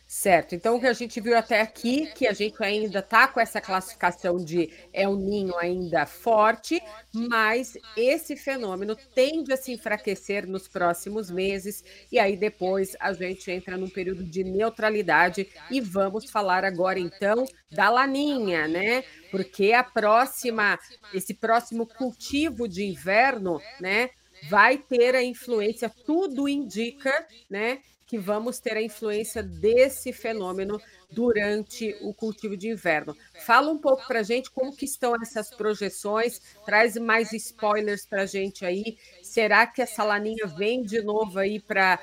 Certo. 0.09 0.55
Então, 0.55 0.77
o 0.77 0.81
que 0.81 0.87
a 0.87 0.93
gente 0.93 1.21
viu 1.21 1.37
até 1.37 1.61
aqui, 1.61 2.07
que 2.15 2.29
a 2.29 2.33
gente 2.33 2.63
ainda 2.63 3.01
está 3.01 3.27
com 3.27 3.41
essa 3.41 3.61
classificação 3.61 4.37
de 4.37 4.73
El 4.93 5.17
Ninho 5.17 5.59
ainda 5.59 6.07
forte, 6.07 6.81
mas 7.13 7.77
esse 7.97 8.37
fenômeno 8.37 8.95
tende 9.17 9.53
a 9.53 9.57
se 9.57 9.73
enfraquecer 9.73 10.47
nos 10.47 10.69
próximos 10.69 11.29
meses, 11.29 11.83
e 12.11 12.21
aí 12.21 12.37
depois 12.37 12.95
a 13.01 13.13
gente 13.13 13.51
entra 13.51 13.77
num 13.77 13.91
período 13.91 14.23
de 14.23 14.45
neutralidade 14.45 15.49
e 15.69 15.81
vamos 15.81 16.31
falar 16.31 16.65
agora 16.65 17.01
então 17.01 17.45
da 17.69 17.91
laninha, 17.91 18.69
né? 18.69 19.03
Porque 19.33 19.73
a 19.73 19.83
próxima, 19.83 20.79
esse 21.13 21.35
próximo 21.35 21.85
cultivo 21.85 22.69
de 22.69 22.85
inverno, 22.85 23.61
né? 23.81 24.11
Vai 24.49 24.79
ter 24.79 25.17
a 25.17 25.25
influência, 25.25 25.91
tudo 26.05 26.49
indica, 26.49 27.27
né? 27.51 27.81
Que 28.07 28.19
vamos 28.19 28.61
ter 28.61 28.77
a 28.77 28.83
influência 28.83 29.43
desse 29.43 30.13
fenômeno 30.13 30.81
durante 31.11 31.97
o 32.01 32.15
cultivo 32.15 32.57
de 32.57 32.69
inverno. 32.69 33.17
Fala 33.45 33.71
um 33.71 33.79
pouco 33.79 34.07
para 34.07 34.21
a 34.21 34.23
gente 34.23 34.51
como 34.51 34.75
que 34.75 34.85
estão 34.85 35.15
essas 35.21 35.51
projeções, 35.51 36.41
traz 36.65 36.97
mais 36.97 37.33
spoilers 37.33 38.07
para 38.07 38.23
a 38.23 38.27
gente 38.27 38.65
aí. 38.65 38.97
Será 39.23 39.67
que 39.67 39.83
essa 39.83 40.05
laninha 40.05 40.47
vem 40.47 40.83
de 40.83 41.03
novo 41.03 41.39
aí 41.39 41.61
para 41.61 41.99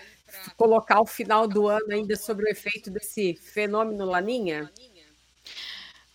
colocar 0.57 1.01
o 1.01 1.05
final 1.05 1.47
do 1.47 1.67
ano 1.67 1.91
ainda 1.91 2.15
sobre 2.15 2.45
o 2.45 2.51
efeito 2.51 2.91
desse 2.91 3.35
fenômeno 3.35 4.05
laninha? 4.05 4.69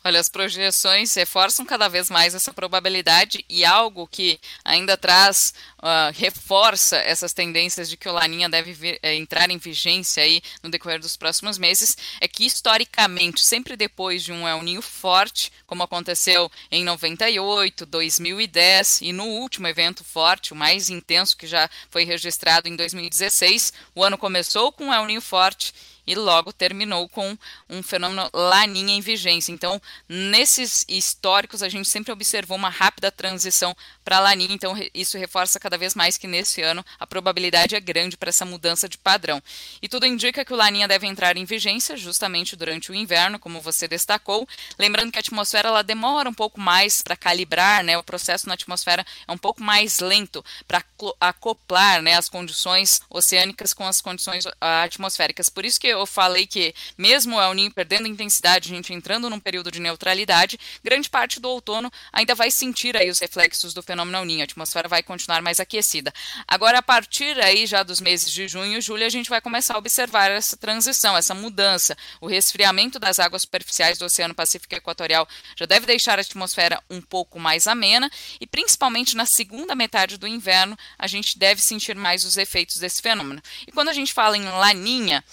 Olha, 0.04 0.20
as 0.20 0.28
projeções 0.28 1.12
reforçam 1.14 1.66
cada 1.66 1.88
vez 1.88 2.08
mais 2.08 2.32
essa 2.32 2.54
probabilidade 2.54 3.44
e 3.48 3.64
algo 3.64 4.06
que 4.06 4.38
ainda 4.64 4.96
traz, 4.96 5.52
uh, 5.78 6.14
reforça 6.14 6.96
essas 6.98 7.32
tendências 7.32 7.90
de 7.90 7.96
que 7.96 8.08
o 8.08 8.12
Laninha 8.12 8.48
deve 8.48 8.72
vir, 8.72 9.00
é, 9.02 9.16
entrar 9.16 9.50
em 9.50 9.58
vigência 9.58 10.22
aí 10.22 10.40
no 10.62 10.70
decorrer 10.70 11.00
dos 11.00 11.16
próximos 11.16 11.58
meses, 11.58 11.96
é 12.20 12.28
que 12.28 12.46
historicamente, 12.46 13.44
sempre 13.44 13.76
depois 13.76 14.22
de 14.22 14.32
um 14.32 14.46
El 14.46 14.62
Ninho 14.62 14.80
forte, 14.80 15.52
como 15.66 15.82
aconteceu 15.82 16.50
em 16.70 16.84
98, 16.84 17.84
2010 17.84 19.02
e 19.02 19.12
no 19.12 19.24
último 19.24 19.66
evento 19.66 20.04
forte, 20.04 20.52
o 20.52 20.56
mais 20.56 20.90
intenso 20.90 21.36
que 21.36 21.46
já 21.46 21.68
foi 21.90 22.04
registrado 22.04 22.68
em 22.68 22.76
2016, 22.76 23.72
o 23.96 24.04
ano 24.04 24.16
começou 24.16 24.70
com 24.70 24.86
um 24.86 24.94
El 24.94 25.06
Ninho 25.06 25.20
forte 25.20 25.74
e 26.08 26.14
logo 26.14 26.54
terminou 26.54 27.06
com 27.10 27.36
um 27.68 27.82
fenômeno 27.82 28.30
laninha 28.32 28.94
em 28.94 29.00
vigência. 29.02 29.52
Então, 29.52 29.80
nesses 30.08 30.84
históricos, 30.88 31.62
a 31.62 31.68
gente 31.68 31.86
sempre 31.86 32.10
observou 32.10 32.56
uma 32.56 32.70
rápida 32.70 33.12
transição 33.12 33.76
para 34.02 34.18
laninha, 34.18 34.54
então 34.54 34.74
isso 34.94 35.18
reforça 35.18 35.60
cada 35.60 35.76
vez 35.76 35.94
mais 35.94 36.16
que 36.16 36.26
nesse 36.26 36.62
ano 36.62 36.82
a 36.98 37.06
probabilidade 37.06 37.76
é 37.76 37.80
grande 37.80 38.16
para 38.16 38.30
essa 38.30 38.46
mudança 38.46 38.88
de 38.88 38.96
padrão. 38.96 39.42
E 39.82 39.88
tudo 39.88 40.06
indica 40.06 40.46
que 40.46 40.52
o 40.52 40.56
laninha 40.56 40.88
deve 40.88 41.06
entrar 41.06 41.36
em 41.36 41.44
vigência 41.44 41.94
justamente 41.94 42.56
durante 42.56 42.90
o 42.90 42.94
inverno, 42.94 43.38
como 43.38 43.60
você 43.60 43.86
destacou. 43.86 44.48
Lembrando 44.78 45.12
que 45.12 45.18
a 45.18 45.20
atmosfera 45.20 45.68
ela 45.68 45.82
demora 45.82 46.30
um 46.30 46.34
pouco 46.34 46.58
mais 46.58 47.02
para 47.02 47.16
calibrar, 47.16 47.84
né? 47.84 47.98
O 47.98 48.02
processo 48.02 48.48
na 48.48 48.54
atmosfera 48.54 49.04
é 49.26 49.32
um 49.32 49.36
pouco 49.36 49.62
mais 49.62 49.98
lento 49.98 50.42
para 50.66 50.82
acoplar, 51.20 52.00
né, 52.00 52.14
as 52.14 52.28
condições 52.28 53.02
oceânicas 53.10 53.74
com 53.74 53.86
as 53.86 54.00
condições 54.00 54.44
atmosféricas. 54.60 55.50
Por 55.50 55.64
isso 55.66 55.78
que 55.78 55.97
eu 55.98 56.06
falei 56.06 56.46
que, 56.46 56.74
mesmo 56.96 57.36
o 57.36 57.40
El 57.40 57.54
Ninho 57.54 57.72
perdendo 57.72 58.06
intensidade, 58.06 58.70
a 58.70 58.74
gente 58.74 58.92
entrando 58.92 59.28
num 59.28 59.40
período 59.40 59.70
de 59.70 59.80
neutralidade, 59.80 60.58
grande 60.82 61.08
parte 61.08 61.40
do 61.40 61.48
outono 61.48 61.90
ainda 62.12 62.34
vai 62.34 62.50
sentir 62.50 62.96
aí 62.96 63.10
os 63.10 63.18
reflexos 63.18 63.74
do 63.74 63.82
fenômeno 63.82 64.18
El 64.18 64.24
Ninho. 64.24 64.40
A 64.40 64.44
atmosfera 64.44 64.88
vai 64.88 65.02
continuar 65.02 65.42
mais 65.42 65.60
aquecida. 65.60 66.12
Agora, 66.46 66.78
a 66.78 66.82
partir 66.82 67.38
aí 67.40 67.66
já 67.66 67.82
dos 67.82 68.00
meses 68.00 68.30
de 68.30 68.48
junho 68.48 68.78
e 68.78 68.80
julho, 68.80 69.04
a 69.04 69.08
gente 69.08 69.30
vai 69.30 69.40
começar 69.40 69.74
a 69.74 69.78
observar 69.78 70.30
essa 70.30 70.56
transição, 70.56 71.16
essa 71.16 71.34
mudança. 71.34 71.96
O 72.20 72.26
resfriamento 72.26 72.98
das 72.98 73.18
águas 73.18 73.42
superficiais 73.42 73.98
do 73.98 74.04
Oceano 74.04 74.34
Pacífico 74.34 74.74
Equatorial 74.74 75.28
já 75.56 75.66
deve 75.66 75.86
deixar 75.86 76.18
a 76.18 76.22
atmosfera 76.22 76.82
um 76.90 77.00
pouco 77.00 77.38
mais 77.38 77.66
amena 77.66 78.10
e, 78.40 78.46
principalmente 78.46 79.16
na 79.16 79.26
segunda 79.26 79.74
metade 79.74 80.18
do 80.18 80.26
inverno, 80.26 80.76
a 80.98 81.06
gente 81.06 81.38
deve 81.38 81.60
sentir 81.60 81.96
mais 81.96 82.24
os 82.24 82.36
efeitos 82.36 82.78
desse 82.78 83.02
fenômeno. 83.02 83.42
E 83.66 83.72
quando 83.72 83.88
a 83.88 83.92
gente 83.92 84.12
fala 84.12 84.36
em 84.36 84.44
laninha, 84.44 85.24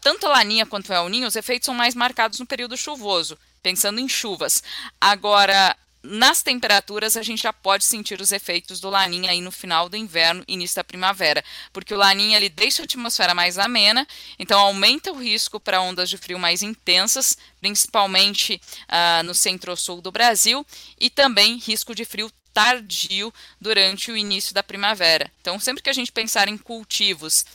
tanto 0.00 0.26
a 0.26 0.30
laninha 0.30 0.66
quanto 0.66 0.90
o 0.90 0.94
El 0.94 1.08
Ninho, 1.08 1.26
os 1.26 1.36
efeitos 1.36 1.66
são 1.66 1.74
mais 1.74 1.94
marcados 1.94 2.38
no 2.38 2.46
período 2.46 2.76
chuvoso, 2.76 3.38
pensando 3.62 4.00
em 4.00 4.08
chuvas. 4.08 4.62
Agora, 5.00 5.76
nas 6.04 6.42
temperaturas, 6.42 7.16
a 7.16 7.22
gente 7.22 7.42
já 7.42 7.52
pode 7.52 7.82
sentir 7.82 8.20
os 8.20 8.30
efeitos 8.30 8.78
do 8.78 8.90
laninha 8.90 9.30
aí 9.30 9.40
no 9.40 9.50
final 9.50 9.88
do 9.88 9.96
inverno, 9.96 10.44
início 10.46 10.76
da 10.76 10.84
primavera, 10.84 11.42
porque 11.72 11.94
o 11.94 11.96
laninha 11.96 12.36
ele 12.36 12.50
deixa 12.50 12.82
a 12.82 12.84
atmosfera 12.84 13.34
mais 13.34 13.56
amena, 13.56 14.06
então 14.38 14.60
aumenta 14.60 15.10
o 15.10 15.18
risco 15.18 15.58
para 15.58 15.80
ondas 15.80 16.10
de 16.10 16.18
frio 16.18 16.38
mais 16.38 16.62
intensas, 16.62 17.38
principalmente 17.58 18.60
uh, 18.82 19.22
no 19.24 19.34
centro-sul 19.34 20.02
do 20.02 20.12
Brasil, 20.12 20.66
e 21.00 21.08
também 21.08 21.56
risco 21.56 21.94
de 21.94 22.04
frio 22.04 22.30
tardio 22.52 23.32
durante 23.58 24.12
o 24.12 24.16
início 24.16 24.54
da 24.54 24.62
primavera. 24.62 25.32
Então, 25.40 25.58
sempre 25.58 25.82
que 25.82 25.90
a 25.90 25.94
gente 25.94 26.12
pensar 26.12 26.48
em 26.48 26.58
cultivos 26.58 27.46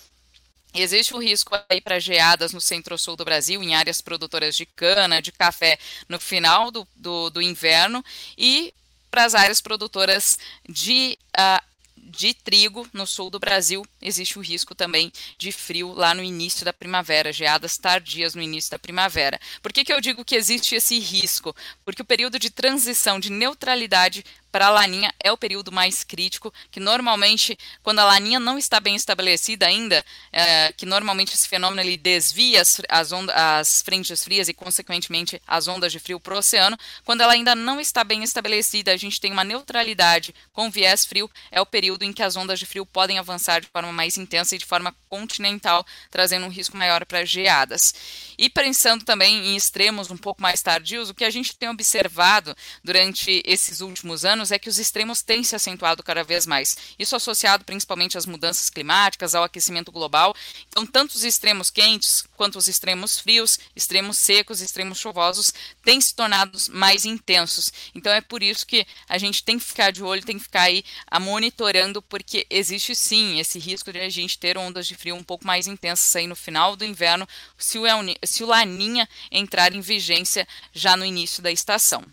Existe 0.74 1.14
o 1.16 1.20
risco 1.20 1.58
aí 1.68 1.82
para 1.82 2.00
geadas 2.00 2.54
no 2.54 2.62
centro-sul 2.62 3.16
do 3.16 3.26
Brasil, 3.26 3.62
em 3.64 3.76
áreas 3.76 4.02
produtoras 4.02 4.56
de 4.56 4.66
cana, 4.66 5.22
de 5.22 5.32
café, 5.32 5.80
no 6.08 6.20
final 6.20 6.70
do, 6.70 6.88
do, 6.96 7.30
do 7.30 7.42
inverno, 7.42 8.04
e 8.38 8.74
para 9.10 9.26
as 9.26 9.34
áreas 9.34 9.60
produtoras 9.60 10.38
de 10.68 11.18
uh, 11.36 11.70
de 12.10 12.34
trigo 12.34 12.88
no 12.92 13.06
sul 13.06 13.30
do 13.30 13.40
Brasil, 13.40 13.86
existe 14.02 14.40
o 14.40 14.42
risco 14.42 14.74
também 14.74 15.12
de 15.38 15.52
frio 15.52 15.94
lá 15.94 16.14
no 16.14 16.24
início 16.24 16.66
da 16.66 16.74
primavera, 16.74 17.32
geadas 17.32 17.78
tardias 17.78 18.34
no 18.34 18.42
início 18.42 18.72
da 18.72 18.80
primavera. 18.80 19.40
Por 19.62 19.72
que, 19.72 19.86
que 19.86 19.94
eu 19.94 20.02
digo 20.02 20.26
que 20.26 20.36
existe 20.36 20.76
esse 20.76 20.98
risco? 21.00 21.56
Porque 21.86 22.02
o 22.02 22.06
período 22.06 22.40
de 22.40 22.50
transição 22.50 23.20
de 23.20 23.30
neutralidade 23.30 24.26
para 24.52 24.68
a 24.68 24.70
laninha 24.70 25.14
é 25.20 25.32
o 25.32 25.38
período 25.38 25.72
mais 25.72 26.04
crítico, 26.04 26.54
que 26.72 26.80
normalmente, 26.80 27.58
quando 27.84 28.00
a 28.00 28.06
laninha 28.06 28.40
não 28.40 28.58
está 28.58 28.80
bem 28.80 28.96
estabelecida 28.96 29.68
ainda, 29.68 30.04
é, 30.32 30.74
que 30.74 30.86
normalmente 30.86 31.34
esse 31.34 31.48
fenômeno 31.48 31.82
ele 31.82 31.98
desvia 31.98 32.62
as, 32.62 32.82
as, 32.90 33.12
ondas, 33.12 33.36
as 33.36 33.82
frentes 33.82 34.24
frias 34.24 34.48
e, 34.48 34.54
consequentemente, 34.54 35.42
as 35.48 35.68
ondas 35.68 35.92
de 35.92 36.00
frio 36.00 36.20
para 36.20 36.36
o 36.36 36.38
oceano, 36.38 36.78
quando 37.04 37.22
ela 37.22 37.34
ainda 37.34 37.56
não 37.56 37.80
está 37.80 38.04
bem 38.04 38.24
estabelecida, 38.24 38.92
a 38.92 38.98
gente 38.98 39.22
tem 39.22 39.32
uma 39.32 39.44
neutralidade 39.44 40.34
com 40.52 40.70
viés 40.70 41.06
frio, 41.06 41.30
é 41.52 41.62
o 41.62 41.66
período 41.66 42.04
em 42.04 42.14
que 42.14 42.24
as 42.24 42.36
ondas 42.36 42.60
de 42.60 42.66
frio 42.66 42.86
podem 42.86 43.20
avançar 43.20 43.62
de 43.62 43.68
forma 43.68 43.92
mais 43.92 44.18
intensa 44.18 44.56
e 44.56 44.58
de 44.58 44.66
forma 44.66 44.96
continental, 45.08 45.86
trazendo 46.10 46.46
um 46.46 46.50
risco 46.50 46.78
maior 46.78 47.06
para 47.06 47.26
geadas. 47.26 47.94
E 48.38 48.50
pensando 48.50 49.04
também 49.04 49.50
em 49.50 49.56
extremos 49.56 50.10
um 50.10 50.18
pouco 50.18 50.42
mais 50.42 50.62
tardios, 50.62 51.10
o 51.10 51.14
que 51.14 51.26
a 51.26 51.30
gente 51.30 51.56
tem 51.56 51.70
observado 51.70 52.56
durante 52.84 53.44
esses 53.46 53.82
últimos 53.82 54.24
anos 54.26 54.39
anos 54.40 54.52
é 54.52 54.58
que 54.60 54.70
os 54.70 54.80
extremos 54.80 55.22
têm 55.22 55.44
se 55.44 55.56
acentuado 55.56 56.02
cada 56.02 56.24
vez 56.24 56.46
mais. 56.46 56.78
Isso 56.98 57.16
associado 57.16 57.66
principalmente 57.66 58.18
às 58.18 58.26
mudanças 58.26 58.70
climáticas, 58.70 59.36
ao 59.36 59.44
aquecimento 59.44 59.92
global. 59.92 60.34
Então, 60.68 60.86
tanto 60.86 61.16
os 61.16 61.24
extremos 61.24 61.70
quentes 61.70 62.24
quanto 62.38 62.58
os 62.58 62.68
extremos 62.68 63.20
frios, 63.20 63.60
extremos 63.76 64.18
secos, 64.18 64.62
extremos 64.62 64.98
chuvosos 64.98 65.54
têm 65.84 66.00
se 66.00 66.16
tornado 66.16 66.58
mais 66.70 67.06
intensos. 67.06 67.72
Então, 67.94 68.12
é 68.12 68.22
por 68.22 68.42
isso 68.42 68.66
que 68.66 68.86
a 69.08 69.18
gente 69.18 69.44
tem 69.44 69.60
que 69.60 69.66
ficar 69.66 69.92
de 69.92 70.04
olho, 70.04 70.26
tem 70.26 70.38
que 70.38 70.44
ficar 70.44 70.64
aí 70.64 70.84
a 71.08 71.20
monitorando, 71.20 72.02
porque 72.02 72.48
existe 72.50 72.96
sim 72.96 73.40
esse 73.40 73.60
risco 73.60 73.92
de 73.92 74.00
a 74.00 74.10
gente 74.10 74.40
ter 74.40 74.58
ondas 74.58 74.88
de 74.88 74.96
frio 74.96 75.16
um 75.16 75.24
pouco 75.24 75.46
mais 75.46 75.68
intensas 75.68 76.16
aí 76.16 76.28
no 76.28 76.36
final 76.36 76.76
do 76.76 76.86
inverno, 76.86 77.28
se 77.58 77.78
o, 77.78 77.86
El, 77.86 78.00
se 78.24 78.44
o 78.44 78.48
Laninha 78.48 79.08
entrar 79.32 79.74
em 79.74 79.82
vigência 79.82 80.48
já 80.72 80.96
no 80.96 81.06
início 81.06 81.44
da 81.44 81.52
estação. 81.52 82.04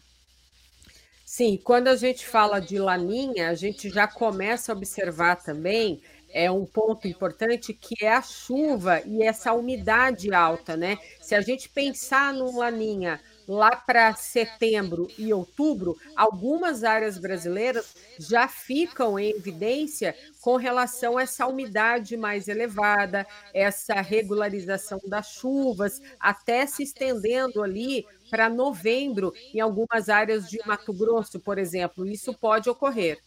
Sim, 1.37 1.61
quando 1.63 1.89
a 1.89 1.97
gente 1.97 2.27
fala 2.27 2.61
de 2.61 2.79
laninha, 2.79 3.51
a 3.51 3.55
gente 3.55 3.91
já 3.91 4.09
começa 4.09 4.73
a 4.73 4.75
observar 4.75 5.37
também 5.37 6.01
é 6.33 6.51
um 6.51 6.65
ponto 6.65 7.07
importante 7.07 7.75
que 7.75 8.03
é 8.03 8.11
a 8.11 8.23
chuva 8.23 9.03
e 9.05 9.23
essa 9.23 9.53
umidade 9.53 10.33
alta, 10.33 10.79
né? 10.79 10.97
Se 11.21 11.35
a 11.35 11.43
gente 11.43 11.69
pensar 11.69 12.33
no 12.33 12.57
laninha 12.59 13.21
lá 13.47 13.77
para 13.77 14.15
setembro 14.15 15.09
e 15.19 15.31
outubro, 15.33 15.95
algumas 16.17 16.83
áreas 16.83 17.19
brasileiras 17.19 17.95
já 18.19 18.49
ficam 18.49 19.19
em 19.19 19.31
evidência 19.31 20.17
com 20.41 20.57
relação 20.57 21.19
a 21.19 21.23
essa 21.23 21.47
umidade 21.47 22.17
mais 22.17 22.49
elevada, 22.49 23.27
essa 23.53 24.01
regularização 24.01 24.99
das 25.07 25.33
chuvas, 25.33 26.01
até 26.19 26.67
se 26.67 26.83
estendendo 26.83 27.63
ali 27.63 28.07
para 28.31 28.49
novembro 28.49 29.33
em 29.55 29.61
algumas 29.61 30.09
áreas 30.09 30.49
de 30.49 30.59
Mato 30.67 30.93
Grosso, 30.93 31.39
por 31.41 31.59
exemplo. 31.59 32.07
Isso 32.07 32.33
pode 32.35 32.69
ocorrer. 32.69 33.19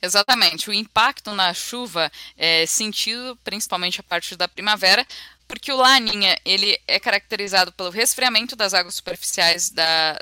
Exatamente. 0.00 0.68
O 0.68 0.72
impacto 0.72 1.32
na 1.32 1.54
chuva 1.54 2.10
é 2.36 2.66
sentido 2.66 3.38
principalmente 3.44 4.00
a 4.00 4.02
partir 4.02 4.36
da 4.36 4.48
primavera, 4.48 5.06
porque 5.46 5.70
o 5.70 5.76
Laninha 5.76 6.36
ele 6.44 6.78
é 6.88 6.98
caracterizado 6.98 7.72
pelo 7.72 7.90
resfriamento 7.90 8.56
das 8.56 8.74
águas 8.74 8.94
superficiais 8.94 9.70
da, 9.70 10.18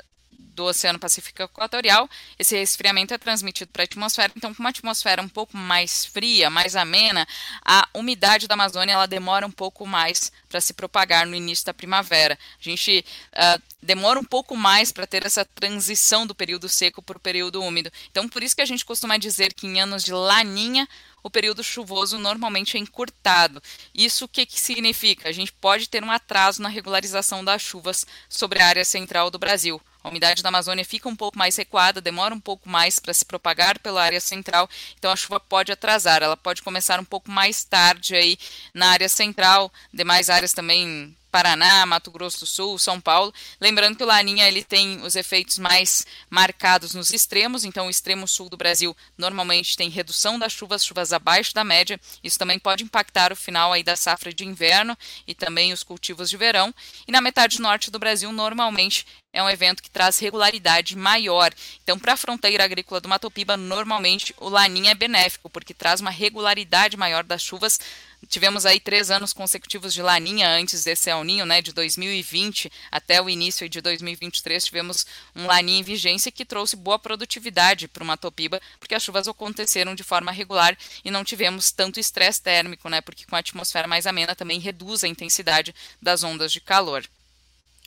do 0.55 0.65
Oceano 0.65 0.99
Pacífico 0.99 1.41
Equatorial. 1.43 2.09
Esse 2.37 2.55
resfriamento 2.55 3.13
é 3.13 3.17
transmitido 3.17 3.71
para 3.71 3.83
a 3.83 3.85
atmosfera, 3.85 4.31
então, 4.35 4.53
com 4.53 4.61
uma 4.61 4.69
atmosfera 4.69 5.21
um 5.21 5.29
pouco 5.29 5.57
mais 5.57 6.05
fria, 6.05 6.49
mais 6.49 6.75
amena, 6.75 7.27
a 7.63 7.87
umidade 7.93 8.47
da 8.47 8.53
Amazônia 8.53 8.93
ela 8.93 9.05
demora 9.05 9.45
um 9.45 9.51
pouco 9.51 9.85
mais 9.85 10.31
para 10.49 10.61
se 10.61 10.73
propagar 10.73 11.25
no 11.25 11.35
início 11.35 11.65
da 11.65 11.73
primavera. 11.73 12.37
A 12.59 12.63
gente 12.63 13.05
uh, 13.33 13.61
demora 13.81 14.19
um 14.19 14.23
pouco 14.23 14.55
mais 14.55 14.91
para 14.91 15.07
ter 15.07 15.25
essa 15.25 15.43
transição 15.43 16.27
do 16.27 16.35
período 16.35 16.69
seco 16.69 17.01
para 17.01 17.17
o 17.17 17.21
período 17.21 17.61
úmido. 17.61 17.91
Então, 18.09 18.27
por 18.27 18.43
isso 18.43 18.55
que 18.55 18.61
a 18.61 18.65
gente 18.65 18.85
costuma 18.85 19.17
dizer 19.17 19.53
que 19.53 19.65
em 19.65 19.79
anos 19.79 20.03
de 20.03 20.13
laninha 20.13 20.87
o 21.23 21.29
período 21.29 21.63
chuvoso 21.63 22.17
normalmente 22.17 22.77
é 22.77 22.79
encurtado. 22.79 23.61
Isso 23.93 24.25
o 24.25 24.27
que, 24.27 24.45
que 24.45 24.59
significa? 24.59 25.29
A 25.29 25.31
gente 25.31 25.51
pode 25.53 25.87
ter 25.87 26.03
um 26.03 26.11
atraso 26.11 26.61
na 26.61 26.69
regularização 26.69 27.43
das 27.43 27.61
chuvas 27.61 28.05
sobre 28.27 28.59
a 28.59 28.67
área 28.67 28.85
central 28.85 29.29
do 29.29 29.39
Brasil. 29.39 29.81
A 30.03 30.09
umidade 30.09 30.41
da 30.41 30.49
Amazônia 30.49 30.83
fica 30.83 31.07
um 31.07 31.15
pouco 31.15 31.37
mais 31.37 31.55
recuada, 31.55 32.01
demora 32.01 32.33
um 32.33 32.39
pouco 32.39 32.67
mais 32.69 32.99
para 32.99 33.13
se 33.13 33.25
propagar 33.25 33.79
pela 33.79 34.03
área 34.03 34.19
central, 34.19 34.69
então 34.97 35.11
a 35.11 35.15
chuva 35.15 35.39
pode 35.39 35.71
atrasar. 35.71 36.23
Ela 36.23 36.37
pode 36.37 36.61
começar 36.61 36.99
um 36.99 37.05
pouco 37.05 37.29
mais 37.29 37.63
tarde 37.63 38.15
aí 38.15 38.37
na 38.73 38.89
área 38.89 39.09
central, 39.09 39.71
demais 39.93 40.29
áreas 40.29 40.53
também 40.53 41.15
Paraná, 41.31 41.85
Mato 41.85 42.11
Grosso 42.11 42.41
do 42.41 42.45
Sul, 42.45 42.77
São 42.77 42.99
Paulo. 42.99 43.33
Lembrando 43.59 43.95
que 43.95 44.03
o 44.03 44.05
Laninha 44.05 44.47
ele 44.47 44.63
tem 44.63 45.01
os 45.01 45.15
efeitos 45.15 45.57
mais 45.57 46.05
marcados 46.29 46.93
nos 46.93 47.11
extremos, 47.13 47.63
então 47.63 47.87
o 47.87 47.89
extremo 47.89 48.27
sul 48.27 48.49
do 48.49 48.57
Brasil 48.57 48.95
normalmente 49.17 49.77
tem 49.77 49.89
redução 49.89 50.37
das 50.37 50.51
chuvas, 50.51 50.85
chuvas 50.85 51.13
abaixo 51.13 51.53
da 51.55 51.63
média. 51.63 51.99
Isso 52.21 52.37
também 52.37 52.59
pode 52.59 52.83
impactar 52.83 53.31
o 53.31 53.35
final 53.35 53.71
aí 53.71 53.81
da 53.81 53.95
safra 53.95 54.33
de 54.33 54.45
inverno 54.45 54.97
e 55.25 55.33
também 55.33 55.71
os 55.71 55.83
cultivos 55.83 56.29
de 56.29 56.35
verão. 56.35 56.75
E 57.07 57.11
na 57.11 57.21
metade 57.21 57.61
norte 57.61 57.89
do 57.89 57.97
Brasil, 57.97 58.31
normalmente 58.31 59.05
é 59.33 59.41
um 59.41 59.49
evento 59.49 59.81
que 59.81 59.89
traz 59.89 60.17
regularidade 60.17 60.95
maior. 60.95 61.53
Então, 61.83 61.97
para 61.97 62.13
a 62.13 62.17
fronteira 62.17 62.63
agrícola 62.63 62.99
do 62.99 63.09
Mato 63.09 63.31
Piba, 63.31 63.55
normalmente 63.55 64.33
o 64.37 64.49
Laninha 64.49 64.91
é 64.91 64.95
benéfico, 64.95 65.49
porque 65.49 65.73
traz 65.73 66.01
uma 66.01 66.11
regularidade 66.11 66.97
maior 66.97 67.23
das 67.23 67.41
chuvas 67.41 67.79
Tivemos 68.27 68.65
aí 68.65 68.79
três 68.79 69.09
anos 69.09 69.33
consecutivos 69.33 69.93
de 69.93 70.01
laninha 70.01 70.47
antes 70.49 70.83
desse 70.83 71.09
El 71.09 71.23
Ninho, 71.23 71.45
né, 71.45 71.61
de 71.61 71.73
2020 71.73 72.71
até 72.91 73.21
o 73.21 73.29
início 73.29 73.67
de 73.67 73.81
2023, 73.81 74.63
tivemos 74.63 75.05
um 75.35 75.47
laninha 75.47 75.79
em 75.79 75.83
vigência 75.83 76.31
que 76.31 76.45
trouxe 76.45 76.75
boa 76.75 76.99
produtividade 76.99 77.87
para 77.87 78.03
o 78.03 78.05
Matopiba, 78.05 78.61
porque 78.79 78.93
as 78.93 79.03
chuvas 79.03 79.27
aconteceram 79.27 79.95
de 79.95 80.03
forma 80.03 80.31
regular 80.31 80.77
e 81.03 81.09
não 81.09 81.23
tivemos 81.23 81.71
tanto 81.71 81.99
estresse 81.99 82.41
térmico, 82.41 82.87
né, 82.89 83.01
porque 83.01 83.25
com 83.25 83.35
a 83.35 83.39
atmosfera 83.39 83.87
mais 83.87 84.05
amena 84.05 84.35
também 84.35 84.59
reduz 84.59 85.03
a 85.03 85.07
intensidade 85.07 85.73
das 86.01 86.23
ondas 86.23 86.53
de 86.53 86.61
calor. 86.61 87.03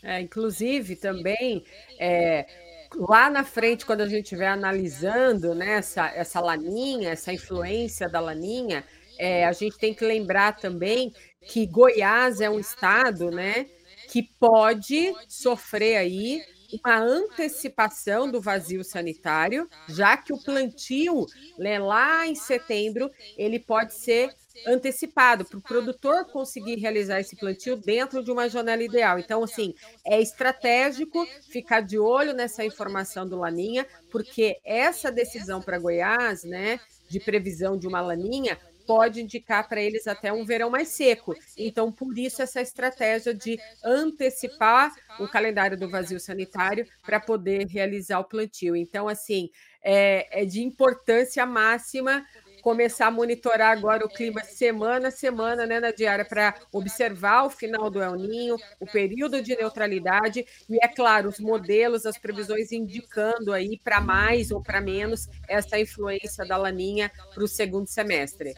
É, 0.04 0.20
inclusive, 0.20 0.96
também, 0.96 1.64
é, 1.98 2.46
lá 2.94 3.30
na 3.30 3.42
frente, 3.42 3.86
quando 3.86 4.02
a 4.02 4.06
gente 4.06 4.24
estiver 4.24 4.48
analisando 4.48 5.54
né, 5.54 5.78
essa, 5.78 6.06
essa 6.08 6.40
laninha, 6.40 7.10
essa 7.10 7.32
influência 7.32 8.06
da 8.06 8.20
laninha, 8.20 8.84
é, 9.18 9.46
a 9.46 9.52
gente 9.52 9.78
tem 9.78 9.94
que 9.94 10.04
lembrar 10.04 10.56
também 10.56 11.10
que 11.40 11.66
Goiás 11.66 12.40
é 12.42 12.50
um 12.50 12.60
estado, 12.60 13.30
né, 13.30 13.66
que 14.10 14.22
pode 14.38 15.14
sofrer 15.26 15.96
aí 15.96 16.42
uma 16.70 16.98
antecipação 16.98 18.30
do 18.30 18.40
vazio 18.40 18.84
sanitário, 18.84 19.68
já 19.88 20.16
que 20.16 20.32
o 20.32 20.42
plantio 20.42 21.24
né, 21.58 21.78
lá 21.78 22.26
em 22.26 22.34
setembro 22.34 23.10
ele 23.38 23.58
pode 23.58 23.94
ser 23.94 24.30
antecipado 24.66 25.44
para 25.44 25.58
o 25.58 25.62
produtor 25.62 26.24
conseguir 26.26 26.76
realizar 26.76 27.20
esse 27.20 27.36
plantio 27.36 27.76
dentro 27.76 28.22
de 28.22 28.30
uma 28.30 28.48
janela 28.48 28.82
ideal. 28.82 29.18
Então, 29.18 29.42
assim, 29.42 29.74
é 30.06 30.20
estratégico 30.20 31.26
ficar 31.50 31.80
de 31.80 31.98
olho 31.98 32.32
nessa 32.32 32.64
informação 32.64 33.26
do 33.26 33.38
Laninha, 33.38 33.86
porque 34.10 34.58
essa 34.64 35.10
decisão 35.10 35.60
para 35.60 35.78
Goiás, 35.78 36.44
né, 36.44 36.80
de 37.08 37.20
previsão 37.20 37.76
de 37.76 37.86
uma 37.86 38.00
laninha, 38.00 38.58
pode 38.86 39.22
indicar 39.22 39.68
para 39.68 39.80
eles 39.80 40.06
até 40.06 40.32
um 40.32 40.44
verão 40.44 40.70
mais 40.70 40.88
seco. 40.88 41.34
Então, 41.56 41.90
por 41.90 42.16
isso, 42.18 42.42
essa 42.42 42.60
estratégia 42.60 43.34
de 43.34 43.58
antecipar 43.82 44.92
o 45.18 45.28
calendário 45.28 45.78
do 45.78 45.88
vazio 45.88 46.20
sanitário 46.20 46.86
para 47.02 47.20
poder 47.20 47.66
realizar 47.66 48.18
o 48.20 48.24
plantio. 48.24 48.76
Então, 48.76 49.08
assim, 49.08 49.48
é, 49.82 50.42
é 50.42 50.44
de 50.44 50.62
importância 50.62 51.44
máxima 51.46 52.24
começar 52.64 53.08
a 53.08 53.10
monitorar 53.10 53.76
agora 53.76 54.06
o 54.06 54.08
clima 54.08 54.42
semana 54.42 55.08
a 55.08 55.10
semana, 55.10 55.66
né, 55.66 55.78
na 55.80 55.90
diária, 55.90 56.24
para 56.24 56.54
observar 56.72 57.44
o 57.44 57.50
final 57.50 57.90
do 57.90 58.02
El 58.02 58.14
Ninho, 58.14 58.56
o 58.80 58.86
período 58.86 59.42
de 59.42 59.54
neutralidade 59.54 60.46
e, 60.66 60.82
é 60.82 60.88
claro, 60.88 61.28
os 61.28 61.38
modelos, 61.38 62.06
as 62.06 62.16
previsões 62.16 62.72
indicando 62.72 63.52
aí 63.52 63.78
para 63.84 64.00
mais 64.00 64.50
ou 64.50 64.62
para 64.62 64.80
menos 64.80 65.28
essa 65.46 65.78
influência 65.78 66.46
da 66.46 66.56
laninha 66.56 67.12
para 67.34 67.44
o 67.44 67.48
segundo 67.48 67.86
semestre. 67.86 68.56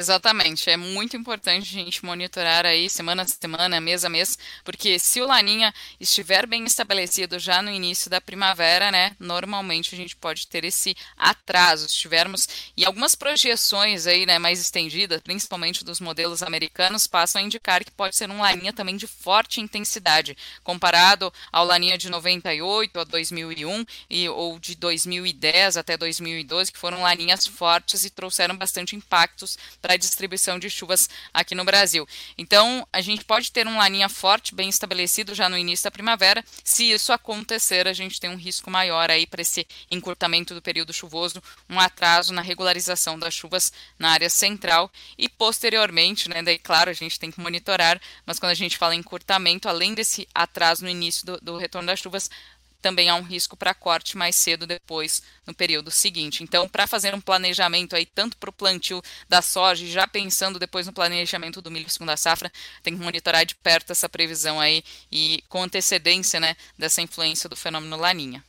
Exatamente, 0.00 0.70
é 0.70 0.76
muito 0.76 1.16
importante 1.16 1.76
a 1.76 1.84
gente 1.84 2.04
monitorar 2.04 2.64
aí 2.64 2.88
semana 2.88 3.24
a 3.24 3.26
semana, 3.26 3.80
mês 3.80 4.04
a 4.04 4.08
mês, 4.08 4.38
porque 4.62 4.96
se 4.96 5.20
o 5.20 5.26
Laninha 5.26 5.74
estiver 5.98 6.46
bem 6.46 6.64
estabelecido 6.64 7.36
já 7.36 7.60
no 7.60 7.68
início 7.68 8.08
da 8.08 8.20
primavera, 8.20 8.92
né, 8.92 9.16
normalmente 9.18 9.96
a 9.96 9.98
gente 9.98 10.14
pode 10.14 10.46
ter 10.46 10.62
esse 10.64 10.96
atraso, 11.16 11.88
se 11.88 11.96
tivermos, 11.96 12.46
e 12.76 12.84
algumas 12.84 13.16
projeções 13.16 14.06
aí, 14.06 14.24
né, 14.24 14.38
mais 14.38 14.60
estendidas, 14.60 15.20
principalmente 15.20 15.84
dos 15.84 15.98
modelos 15.98 16.44
americanos, 16.44 17.08
passam 17.08 17.42
a 17.42 17.44
indicar 17.44 17.84
que 17.84 17.90
pode 17.90 18.14
ser 18.14 18.30
um 18.30 18.40
Laninha 18.40 18.72
também 18.72 18.96
de 18.96 19.08
forte 19.08 19.60
intensidade, 19.60 20.36
comparado 20.62 21.32
ao 21.50 21.66
Laninha 21.66 21.98
de 21.98 22.08
98 22.08 23.00
a 23.00 23.02
2001 23.02 23.84
e 24.08 24.28
ou 24.28 24.60
de 24.60 24.76
2010 24.76 25.76
até 25.76 25.96
2012, 25.96 26.70
que 26.70 26.78
foram 26.78 27.02
Laninhas 27.02 27.48
fortes 27.48 28.04
e 28.04 28.10
trouxeram 28.10 28.56
bastante 28.56 28.94
impactos 28.94 29.58
a 29.88 29.96
distribuição 29.96 30.58
de 30.58 30.68
chuvas 30.68 31.08
aqui 31.32 31.54
no 31.54 31.64
Brasil. 31.64 32.06
Então, 32.36 32.86
a 32.92 33.00
gente 33.00 33.24
pode 33.24 33.50
ter 33.50 33.66
um 33.66 33.78
laninha 33.78 34.08
forte, 34.08 34.54
bem 34.54 34.68
estabelecido 34.68 35.34
já 35.34 35.48
no 35.48 35.56
início 35.56 35.84
da 35.84 35.90
primavera. 35.90 36.44
Se 36.62 36.90
isso 36.90 37.12
acontecer, 37.12 37.88
a 37.88 37.92
gente 37.92 38.20
tem 38.20 38.28
um 38.28 38.36
risco 38.36 38.70
maior 38.70 39.10
aí 39.10 39.26
para 39.26 39.40
esse 39.40 39.66
encurtamento 39.90 40.54
do 40.54 40.60
período 40.60 40.92
chuvoso, 40.92 41.42
um 41.68 41.80
atraso 41.80 42.32
na 42.34 42.42
regularização 42.42 43.18
das 43.18 43.32
chuvas 43.32 43.72
na 43.98 44.10
área 44.10 44.28
central 44.28 44.90
e 45.16 45.28
posteriormente, 45.28 46.28
né, 46.28 46.42
daí 46.42 46.58
claro, 46.58 46.90
a 46.90 46.94
gente 46.94 47.18
tem 47.18 47.30
que 47.30 47.40
monitorar, 47.40 48.00
mas 48.26 48.38
quando 48.38 48.52
a 48.52 48.54
gente 48.54 48.76
fala 48.76 48.94
em 48.94 48.98
encurtamento, 48.98 49.68
além 49.68 49.94
desse 49.94 50.28
atraso 50.34 50.84
no 50.84 50.90
início 50.90 51.24
do, 51.24 51.40
do 51.40 51.56
retorno 51.56 51.86
das 51.86 52.00
chuvas, 52.00 52.30
também 52.80 53.08
há 53.08 53.14
um 53.14 53.22
risco 53.22 53.56
para 53.56 53.74
corte 53.74 54.16
mais 54.16 54.36
cedo 54.36 54.66
depois 54.66 55.22
no 55.46 55.54
período 55.54 55.90
seguinte. 55.90 56.42
Então, 56.42 56.68
para 56.68 56.86
fazer 56.86 57.14
um 57.14 57.20
planejamento 57.20 57.96
aí 57.96 58.06
tanto 58.06 58.36
para 58.36 58.50
o 58.50 58.52
plantio 58.52 59.02
da 59.28 59.42
soja, 59.42 59.86
já 59.86 60.06
pensando 60.06 60.58
depois 60.58 60.86
no 60.86 60.92
planejamento 60.92 61.60
do 61.60 61.70
milho 61.70 61.90
segunda 61.90 62.16
safra, 62.16 62.52
tem 62.82 62.96
que 62.96 63.02
monitorar 63.02 63.44
de 63.44 63.54
perto 63.54 63.90
essa 63.90 64.08
previsão 64.08 64.60
aí 64.60 64.82
e 65.10 65.42
com 65.48 65.62
antecedência, 65.62 66.40
né, 66.40 66.56
dessa 66.78 67.02
influência 67.02 67.48
do 67.48 67.56
fenômeno 67.56 67.96
laninha. 67.96 68.44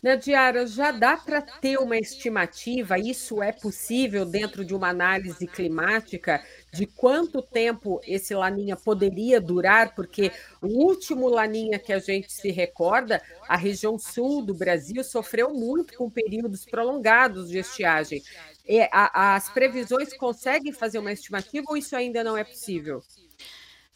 Nadiara, 0.00 0.64
já 0.64 0.92
dá 0.92 1.16
para 1.16 1.42
ter 1.42 1.76
uma 1.78 1.96
estimativa, 1.98 2.96
isso 2.98 3.42
é 3.42 3.50
possível 3.50 4.24
dentro 4.24 4.64
de 4.64 4.72
uma 4.72 4.88
análise 4.88 5.44
climática, 5.48 6.40
de 6.72 6.86
quanto 6.86 7.42
tempo 7.42 8.00
esse 8.06 8.32
laninha 8.32 8.76
poderia 8.76 9.40
durar? 9.40 9.94
Porque 9.96 10.30
o 10.62 10.68
último 10.68 11.28
laninha 11.28 11.80
que 11.80 11.92
a 11.92 11.98
gente 11.98 12.32
se 12.32 12.50
recorda, 12.52 13.20
a 13.48 13.56
região 13.56 13.98
sul 13.98 14.40
do 14.44 14.54
Brasil 14.54 15.02
sofreu 15.02 15.52
muito 15.52 15.92
com 15.94 16.08
períodos 16.08 16.64
prolongados 16.64 17.48
de 17.48 17.58
estiagem. 17.58 18.22
as 19.12 19.48
previsões 19.50 20.12
conseguem 20.14 20.72
fazer 20.72 20.98
uma 21.00 21.12
estimativa 21.12 21.64
ou 21.70 21.76
isso 21.76 21.96
ainda 21.96 22.22
não 22.22 22.36
é 22.36 22.44
possível? 22.44 23.04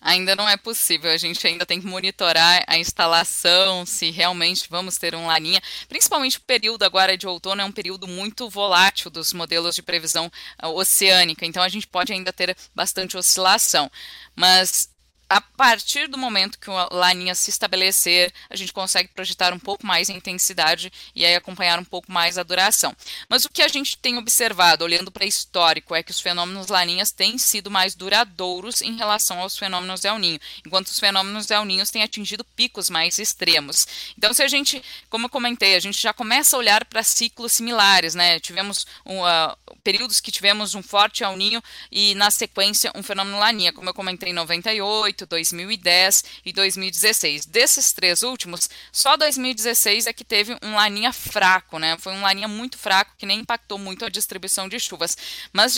Ainda 0.02 0.34
não 0.34 0.48
é 0.48 0.56
possível. 0.56 1.10
A 1.10 1.16
gente 1.16 1.46
ainda 1.46 1.64
tem 1.64 1.80
que 1.80 1.86
monitorar 1.86 2.64
a 2.66 2.76
instalação, 2.76 3.86
se 3.86 4.10
realmente 4.10 4.66
vamos 4.68 4.98
ter 4.98 5.14
um 5.14 5.26
laninha. 5.26 5.62
Principalmente 5.88 6.38
o 6.38 6.42
período 6.42 6.82
agora 6.82 7.16
de 7.16 7.26
outono 7.26 7.62
é 7.62 7.64
um 7.64 7.72
período 7.72 8.08
muito 8.08 8.50
volátil 8.50 9.10
dos 9.10 9.32
modelos 9.32 9.74
de 9.74 9.82
previsão 9.82 10.30
uh, 10.62 10.68
oceânica, 10.68 11.46
então 11.46 11.62
a 11.62 11.68
gente 11.68 11.86
pode 11.86 12.12
ainda 12.12 12.32
ter 12.32 12.56
bastante 12.74 13.16
oscilação. 13.16 13.90
Mas 14.34 14.91
a 15.32 15.40
partir 15.40 16.08
do 16.08 16.18
momento 16.18 16.58
que 16.58 16.68
o 16.68 16.88
laninha 16.90 17.34
se 17.34 17.48
estabelecer, 17.48 18.30
a 18.50 18.56
gente 18.56 18.70
consegue 18.70 19.08
projetar 19.08 19.54
um 19.54 19.58
pouco 19.58 19.86
mais 19.86 20.10
a 20.10 20.12
intensidade 20.12 20.92
e 21.14 21.24
aí 21.24 21.34
acompanhar 21.34 21.78
um 21.78 21.84
pouco 21.84 22.12
mais 22.12 22.36
a 22.36 22.42
duração. 22.42 22.94
Mas 23.30 23.46
o 23.46 23.48
que 23.48 23.62
a 23.62 23.68
gente 23.68 23.96
tem 23.96 24.18
observado, 24.18 24.84
olhando 24.84 25.10
para 25.10 25.24
histórico, 25.24 25.94
é 25.94 26.02
que 26.02 26.10
os 26.10 26.20
fenômenos 26.20 26.66
laninhas 26.66 27.12
têm 27.12 27.38
sido 27.38 27.70
mais 27.70 27.94
duradouros 27.94 28.82
em 28.82 28.94
relação 28.94 29.40
aos 29.40 29.56
fenômenos 29.56 30.04
El 30.04 30.18
Ninho, 30.18 30.38
enquanto 30.66 30.88
os 30.88 31.00
fenômenos 31.00 31.50
El 31.50 31.64
Ninhos 31.64 31.90
têm 31.90 32.02
atingido 32.02 32.44
picos 32.44 32.90
mais 32.90 33.18
extremos. 33.18 33.86
Então, 34.18 34.34
se 34.34 34.42
a 34.42 34.48
gente, 34.48 34.84
como 35.08 35.24
eu 35.24 35.30
comentei, 35.30 35.76
a 35.76 35.80
gente 35.80 35.98
já 35.98 36.12
começa 36.12 36.56
a 36.56 36.58
olhar 36.58 36.84
para 36.84 37.02
ciclos 37.02 37.52
similares, 37.52 38.14
né? 38.14 38.38
Tivemos 38.38 38.86
um, 39.06 39.22
uh, 39.22 39.56
períodos 39.82 40.20
que 40.20 40.30
tivemos 40.30 40.74
um 40.74 40.82
forte 40.82 41.24
El 41.24 41.38
Ninho 41.38 41.62
e, 41.90 42.14
na 42.16 42.30
sequência, 42.30 42.92
um 42.94 43.02
fenômeno 43.02 43.38
laninha, 43.38 43.72
como 43.72 43.88
eu 43.88 43.94
comentei 43.94 44.28
em 44.28 44.34
98, 44.34 45.21
2008, 45.26 45.82
2010 45.82 46.24
e 46.44 46.52
2016. 46.52 47.46
Desses 47.46 47.92
três 47.92 48.22
últimos, 48.22 48.68
só 48.90 49.16
2016 49.16 50.06
é 50.06 50.12
que 50.12 50.24
teve 50.24 50.56
um 50.62 50.74
laninha 50.74 51.12
fraco, 51.12 51.78
né? 51.78 51.96
Foi 51.98 52.12
um 52.12 52.22
laninha 52.22 52.48
muito 52.48 52.78
fraco 52.78 53.14
que 53.16 53.26
nem 53.26 53.40
impactou 53.40 53.78
muito 53.78 54.04
a 54.04 54.08
distribuição 54.08 54.68
de 54.68 54.78
chuvas. 54.78 55.16
Mas 55.52 55.76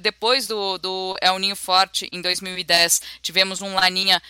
depois 0.00 0.46
do, 0.46 0.78
do 0.78 1.16
El 1.20 1.38
Ninho 1.38 1.56
forte 1.56 2.08
em 2.12 2.20
2010, 2.20 3.02
tivemos 3.20 3.60
um 3.60 3.74
laninha 3.74 4.20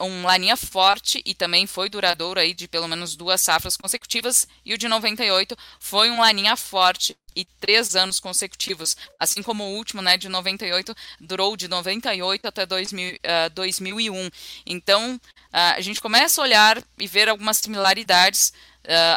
um 0.00 0.22
laninha 0.24 0.56
forte 0.56 1.22
e 1.24 1.34
também 1.34 1.66
foi 1.66 1.88
duradouro 1.88 2.40
aí 2.40 2.54
de 2.54 2.68
pelo 2.68 2.88
menos 2.88 3.16
duas 3.16 3.40
safras 3.40 3.76
consecutivas 3.76 4.46
e 4.64 4.74
o 4.74 4.78
de 4.78 4.88
98 4.88 5.56
foi 5.78 6.10
um 6.10 6.20
laninha 6.20 6.56
forte 6.56 7.16
e 7.34 7.44
três 7.60 7.96
anos 7.96 8.20
consecutivos, 8.20 8.96
assim 9.18 9.42
como 9.42 9.64
o 9.64 9.76
último, 9.76 10.02
né, 10.02 10.16
de 10.16 10.28
98, 10.28 10.94
durou 11.20 11.56
de 11.56 11.68
98 11.68 12.46
até 12.46 12.66
2000, 12.66 13.14
uh, 13.14 13.50
2001. 13.54 14.30
Então, 14.66 15.14
uh, 15.14 15.20
a 15.52 15.80
gente 15.80 16.00
começa 16.00 16.40
a 16.40 16.44
olhar 16.44 16.82
e 16.98 17.06
ver 17.06 17.28
algumas 17.28 17.58
similaridades 17.58 18.52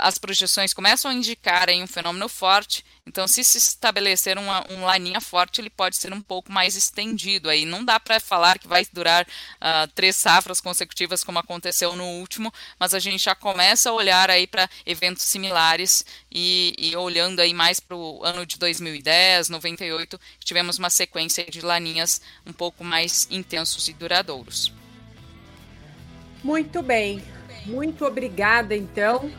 as 0.01 0.17
projeções 0.17 0.73
começam 0.73 1.09
a 1.09 1.13
indicar 1.13 1.69
aí 1.69 1.81
um 1.81 1.87
fenômeno 1.87 2.27
forte. 2.27 2.83
Então, 3.05 3.27
se 3.27 3.43
se 3.43 3.57
estabelecer 3.57 4.37
uma, 4.37 4.65
um 4.71 4.85
laninha 4.85 5.19
forte, 5.19 5.59
ele 5.59 5.69
pode 5.69 5.97
ser 5.97 6.13
um 6.13 6.21
pouco 6.21 6.51
mais 6.51 6.75
estendido. 6.75 7.49
Aí 7.49 7.65
não 7.65 7.83
dá 7.83 7.99
para 7.99 8.19
falar 8.19 8.57
que 8.57 8.67
vai 8.67 8.85
durar 8.93 9.25
uh, 9.25 9.87
três 9.93 10.15
safras 10.15 10.61
consecutivas, 10.61 11.23
como 11.23 11.39
aconteceu 11.39 11.95
no 11.95 12.05
último, 12.05 12.53
mas 12.79 12.93
a 12.93 12.99
gente 12.99 13.23
já 13.23 13.35
começa 13.35 13.89
a 13.89 13.93
olhar 13.93 14.29
aí 14.29 14.47
para 14.47 14.69
eventos 14.85 15.23
similares 15.23 16.05
e, 16.31 16.73
e, 16.77 16.95
olhando 16.95 17.41
aí 17.41 17.53
mais 17.53 17.79
para 17.79 17.95
o 17.95 18.23
ano 18.23 18.45
de 18.45 18.57
2010, 18.57 19.49
98, 19.49 20.19
tivemos 20.39 20.77
uma 20.77 20.89
sequência 20.89 21.45
de 21.45 21.61
laninhas 21.61 22.21
um 22.45 22.53
pouco 22.53 22.83
mais 22.83 23.27
intensos 23.29 23.87
e 23.89 23.93
duradouros. 23.93 24.71
Muito 26.41 26.81
bem. 26.81 27.23
Muito 27.65 28.05
obrigada, 28.05 28.75
então 28.75 29.31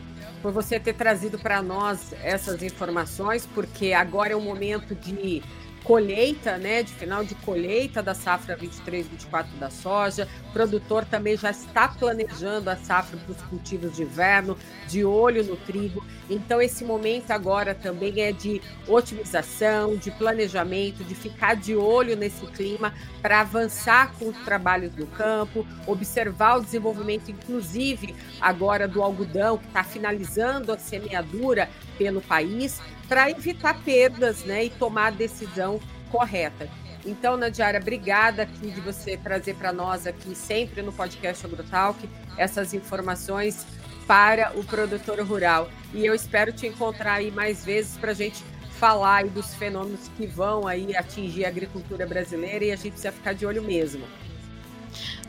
por 0.45 0.51
você 0.51 0.79
ter 0.79 0.93
trazido 0.93 1.39
para 1.39 1.59
nós 1.59 2.13
essas 2.21 2.61
informações, 2.61 3.49
porque 3.51 3.93
agora 3.93 4.33
é 4.33 4.35
o 4.35 4.39
momento 4.39 4.93
de 4.93 5.41
colheita, 5.85 6.57
né, 6.57 6.81
de 6.81 6.91
final 6.91 7.23
de 7.23 7.35
colheita 7.35 8.01
da 8.01 8.15
safra 8.15 8.55
23, 8.55 9.07
24 9.07 9.55
da 9.57 9.69
soja. 9.69 10.27
O 10.49 10.51
produtor 10.51 11.05
também 11.05 11.37
já 11.37 11.51
está 11.51 11.87
planejando 11.87 12.69
a 12.71 12.75
safra 12.75 13.17
para 13.17 13.31
os 13.31 13.41
cultivos 13.43 13.95
de 13.95 14.01
inverno, 14.01 14.57
de 14.87 15.05
olho 15.05 15.43
no 15.43 15.55
trigo. 15.55 16.03
Então 16.27 16.59
esse 16.59 16.83
momento 16.83 17.29
agora 17.29 17.75
também 17.75 18.19
é 18.21 18.31
de 18.31 18.61
otimização, 18.87 19.95
de 19.95 20.09
planejamento, 20.09 21.03
de 21.03 21.13
ficar 21.13 21.55
de 21.55 21.75
olho 21.75 22.15
nesse 22.17 22.45
clima 22.47 22.91
para 23.21 23.41
avançar 23.41 24.11
com 24.17 24.29
os 24.29 24.37
trabalhos 24.39 24.95
no 24.95 25.05
campo, 25.05 25.65
observar 25.85 26.57
o 26.57 26.61
desenvolvimento 26.63 27.29
inclusive 27.29 28.15
agora 28.41 28.87
do 28.87 29.03
algodão 29.03 29.59
que 29.59 29.67
está 29.67 29.83
finalizando 29.83 30.71
a 30.71 30.79
semeadura 30.79 31.69
pelo 31.97 32.21
país 32.21 32.81
para 33.07 33.29
evitar 33.29 33.81
perdas 33.83 34.43
né, 34.43 34.65
e 34.65 34.69
tomar 34.69 35.07
a 35.07 35.11
decisão 35.11 35.79
correta. 36.11 36.69
Então, 37.05 37.37
Nadiara, 37.37 37.77
obrigada 37.77 38.43
aqui 38.43 38.71
de 38.71 38.81
você 38.81 39.15
trazer 39.15 39.55
para 39.55 39.71
nós 39.71 40.07
aqui 40.07 40.33
sempre 40.33 40.81
no 40.81 40.91
podcast 40.91 41.45
AgroTalk 41.45 42.09
essas 42.35 42.73
informações 42.73 43.65
para 44.07 44.51
o 44.55 44.63
produtor 44.63 45.19
rural. 45.21 45.69
E 45.93 46.05
eu 46.05 46.15
espero 46.15 46.51
te 46.51 46.65
encontrar 46.65 47.15
aí 47.15 47.31
mais 47.31 47.63
vezes 47.63 47.97
para 47.97 48.11
a 48.11 48.15
gente 48.15 48.43
falar 48.79 49.17
aí 49.17 49.29
dos 49.29 49.53
fenômenos 49.53 50.09
que 50.17 50.25
vão 50.25 50.67
aí 50.67 50.95
atingir 50.95 51.45
a 51.45 51.47
agricultura 51.47 52.05
brasileira 52.05 52.65
e 52.65 52.71
a 52.71 52.75
gente 52.75 52.91
precisa 52.91 53.11
ficar 53.11 53.33
de 53.33 53.45
olho 53.45 53.63
mesmo. 53.63 54.05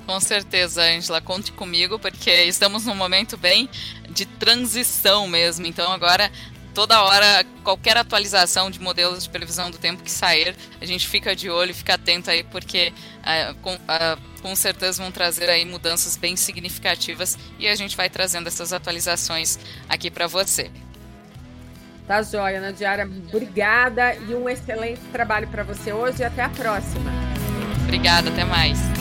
Com 0.06 0.20
certeza, 0.20 0.82
Angela, 0.82 1.20
conte 1.20 1.50
comigo, 1.52 1.98
porque 1.98 2.30
estamos 2.44 2.86
num 2.86 2.94
momento 2.94 3.36
bem 3.36 3.68
de 4.08 4.24
transição 4.24 5.26
mesmo. 5.26 5.66
Então, 5.66 5.90
agora 5.90 6.30
toda 6.76 7.02
hora, 7.02 7.42
qualquer 7.64 7.96
atualização 7.96 8.70
de 8.70 8.78
modelos 8.78 9.24
de 9.24 9.30
previsão 9.30 9.70
do 9.70 9.78
tempo 9.78 10.02
que 10.02 10.10
sair, 10.10 10.54
a 10.78 10.84
gente 10.84 11.08
fica 11.08 11.34
de 11.34 11.48
olho, 11.48 11.74
fica 11.74 11.94
atento 11.94 12.30
aí, 12.30 12.44
porque 12.44 12.92
uh, 13.22 13.54
com, 13.62 13.74
uh, 13.76 14.20
com, 14.42 14.54
certeza 14.54 15.02
vão 15.02 15.10
trazer 15.10 15.48
aí 15.48 15.64
mudanças 15.64 16.18
bem 16.18 16.36
significativas 16.36 17.38
e 17.58 17.66
a 17.66 17.74
gente 17.74 17.96
vai 17.96 18.10
trazendo 18.10 18.46
essas 18.48 18.74
atualizações 18.74 19.58
aqui 19.88 20.10
para 20.10 20.26
você. 20.26 20.70
Tá 22.06 22.22
joia, 22.22 22.60
Nadiara. 22.60 23.08
Obrigada 23.28 24.14
e 24.14 24.34
um 24.34 24.46
excelente 24.46 25.00
trabalho 25.10 25.48
para 25.48 25.62
você 25.62 25.94
hoje 25.94 26.20
e 26.20 26.24
até 26.24 26.42
a 26.42 26.50
próxima. 26.50 27.10
Obrigada, 27.84 28.28
até 28.28 28.44
mais. 28.44 28.95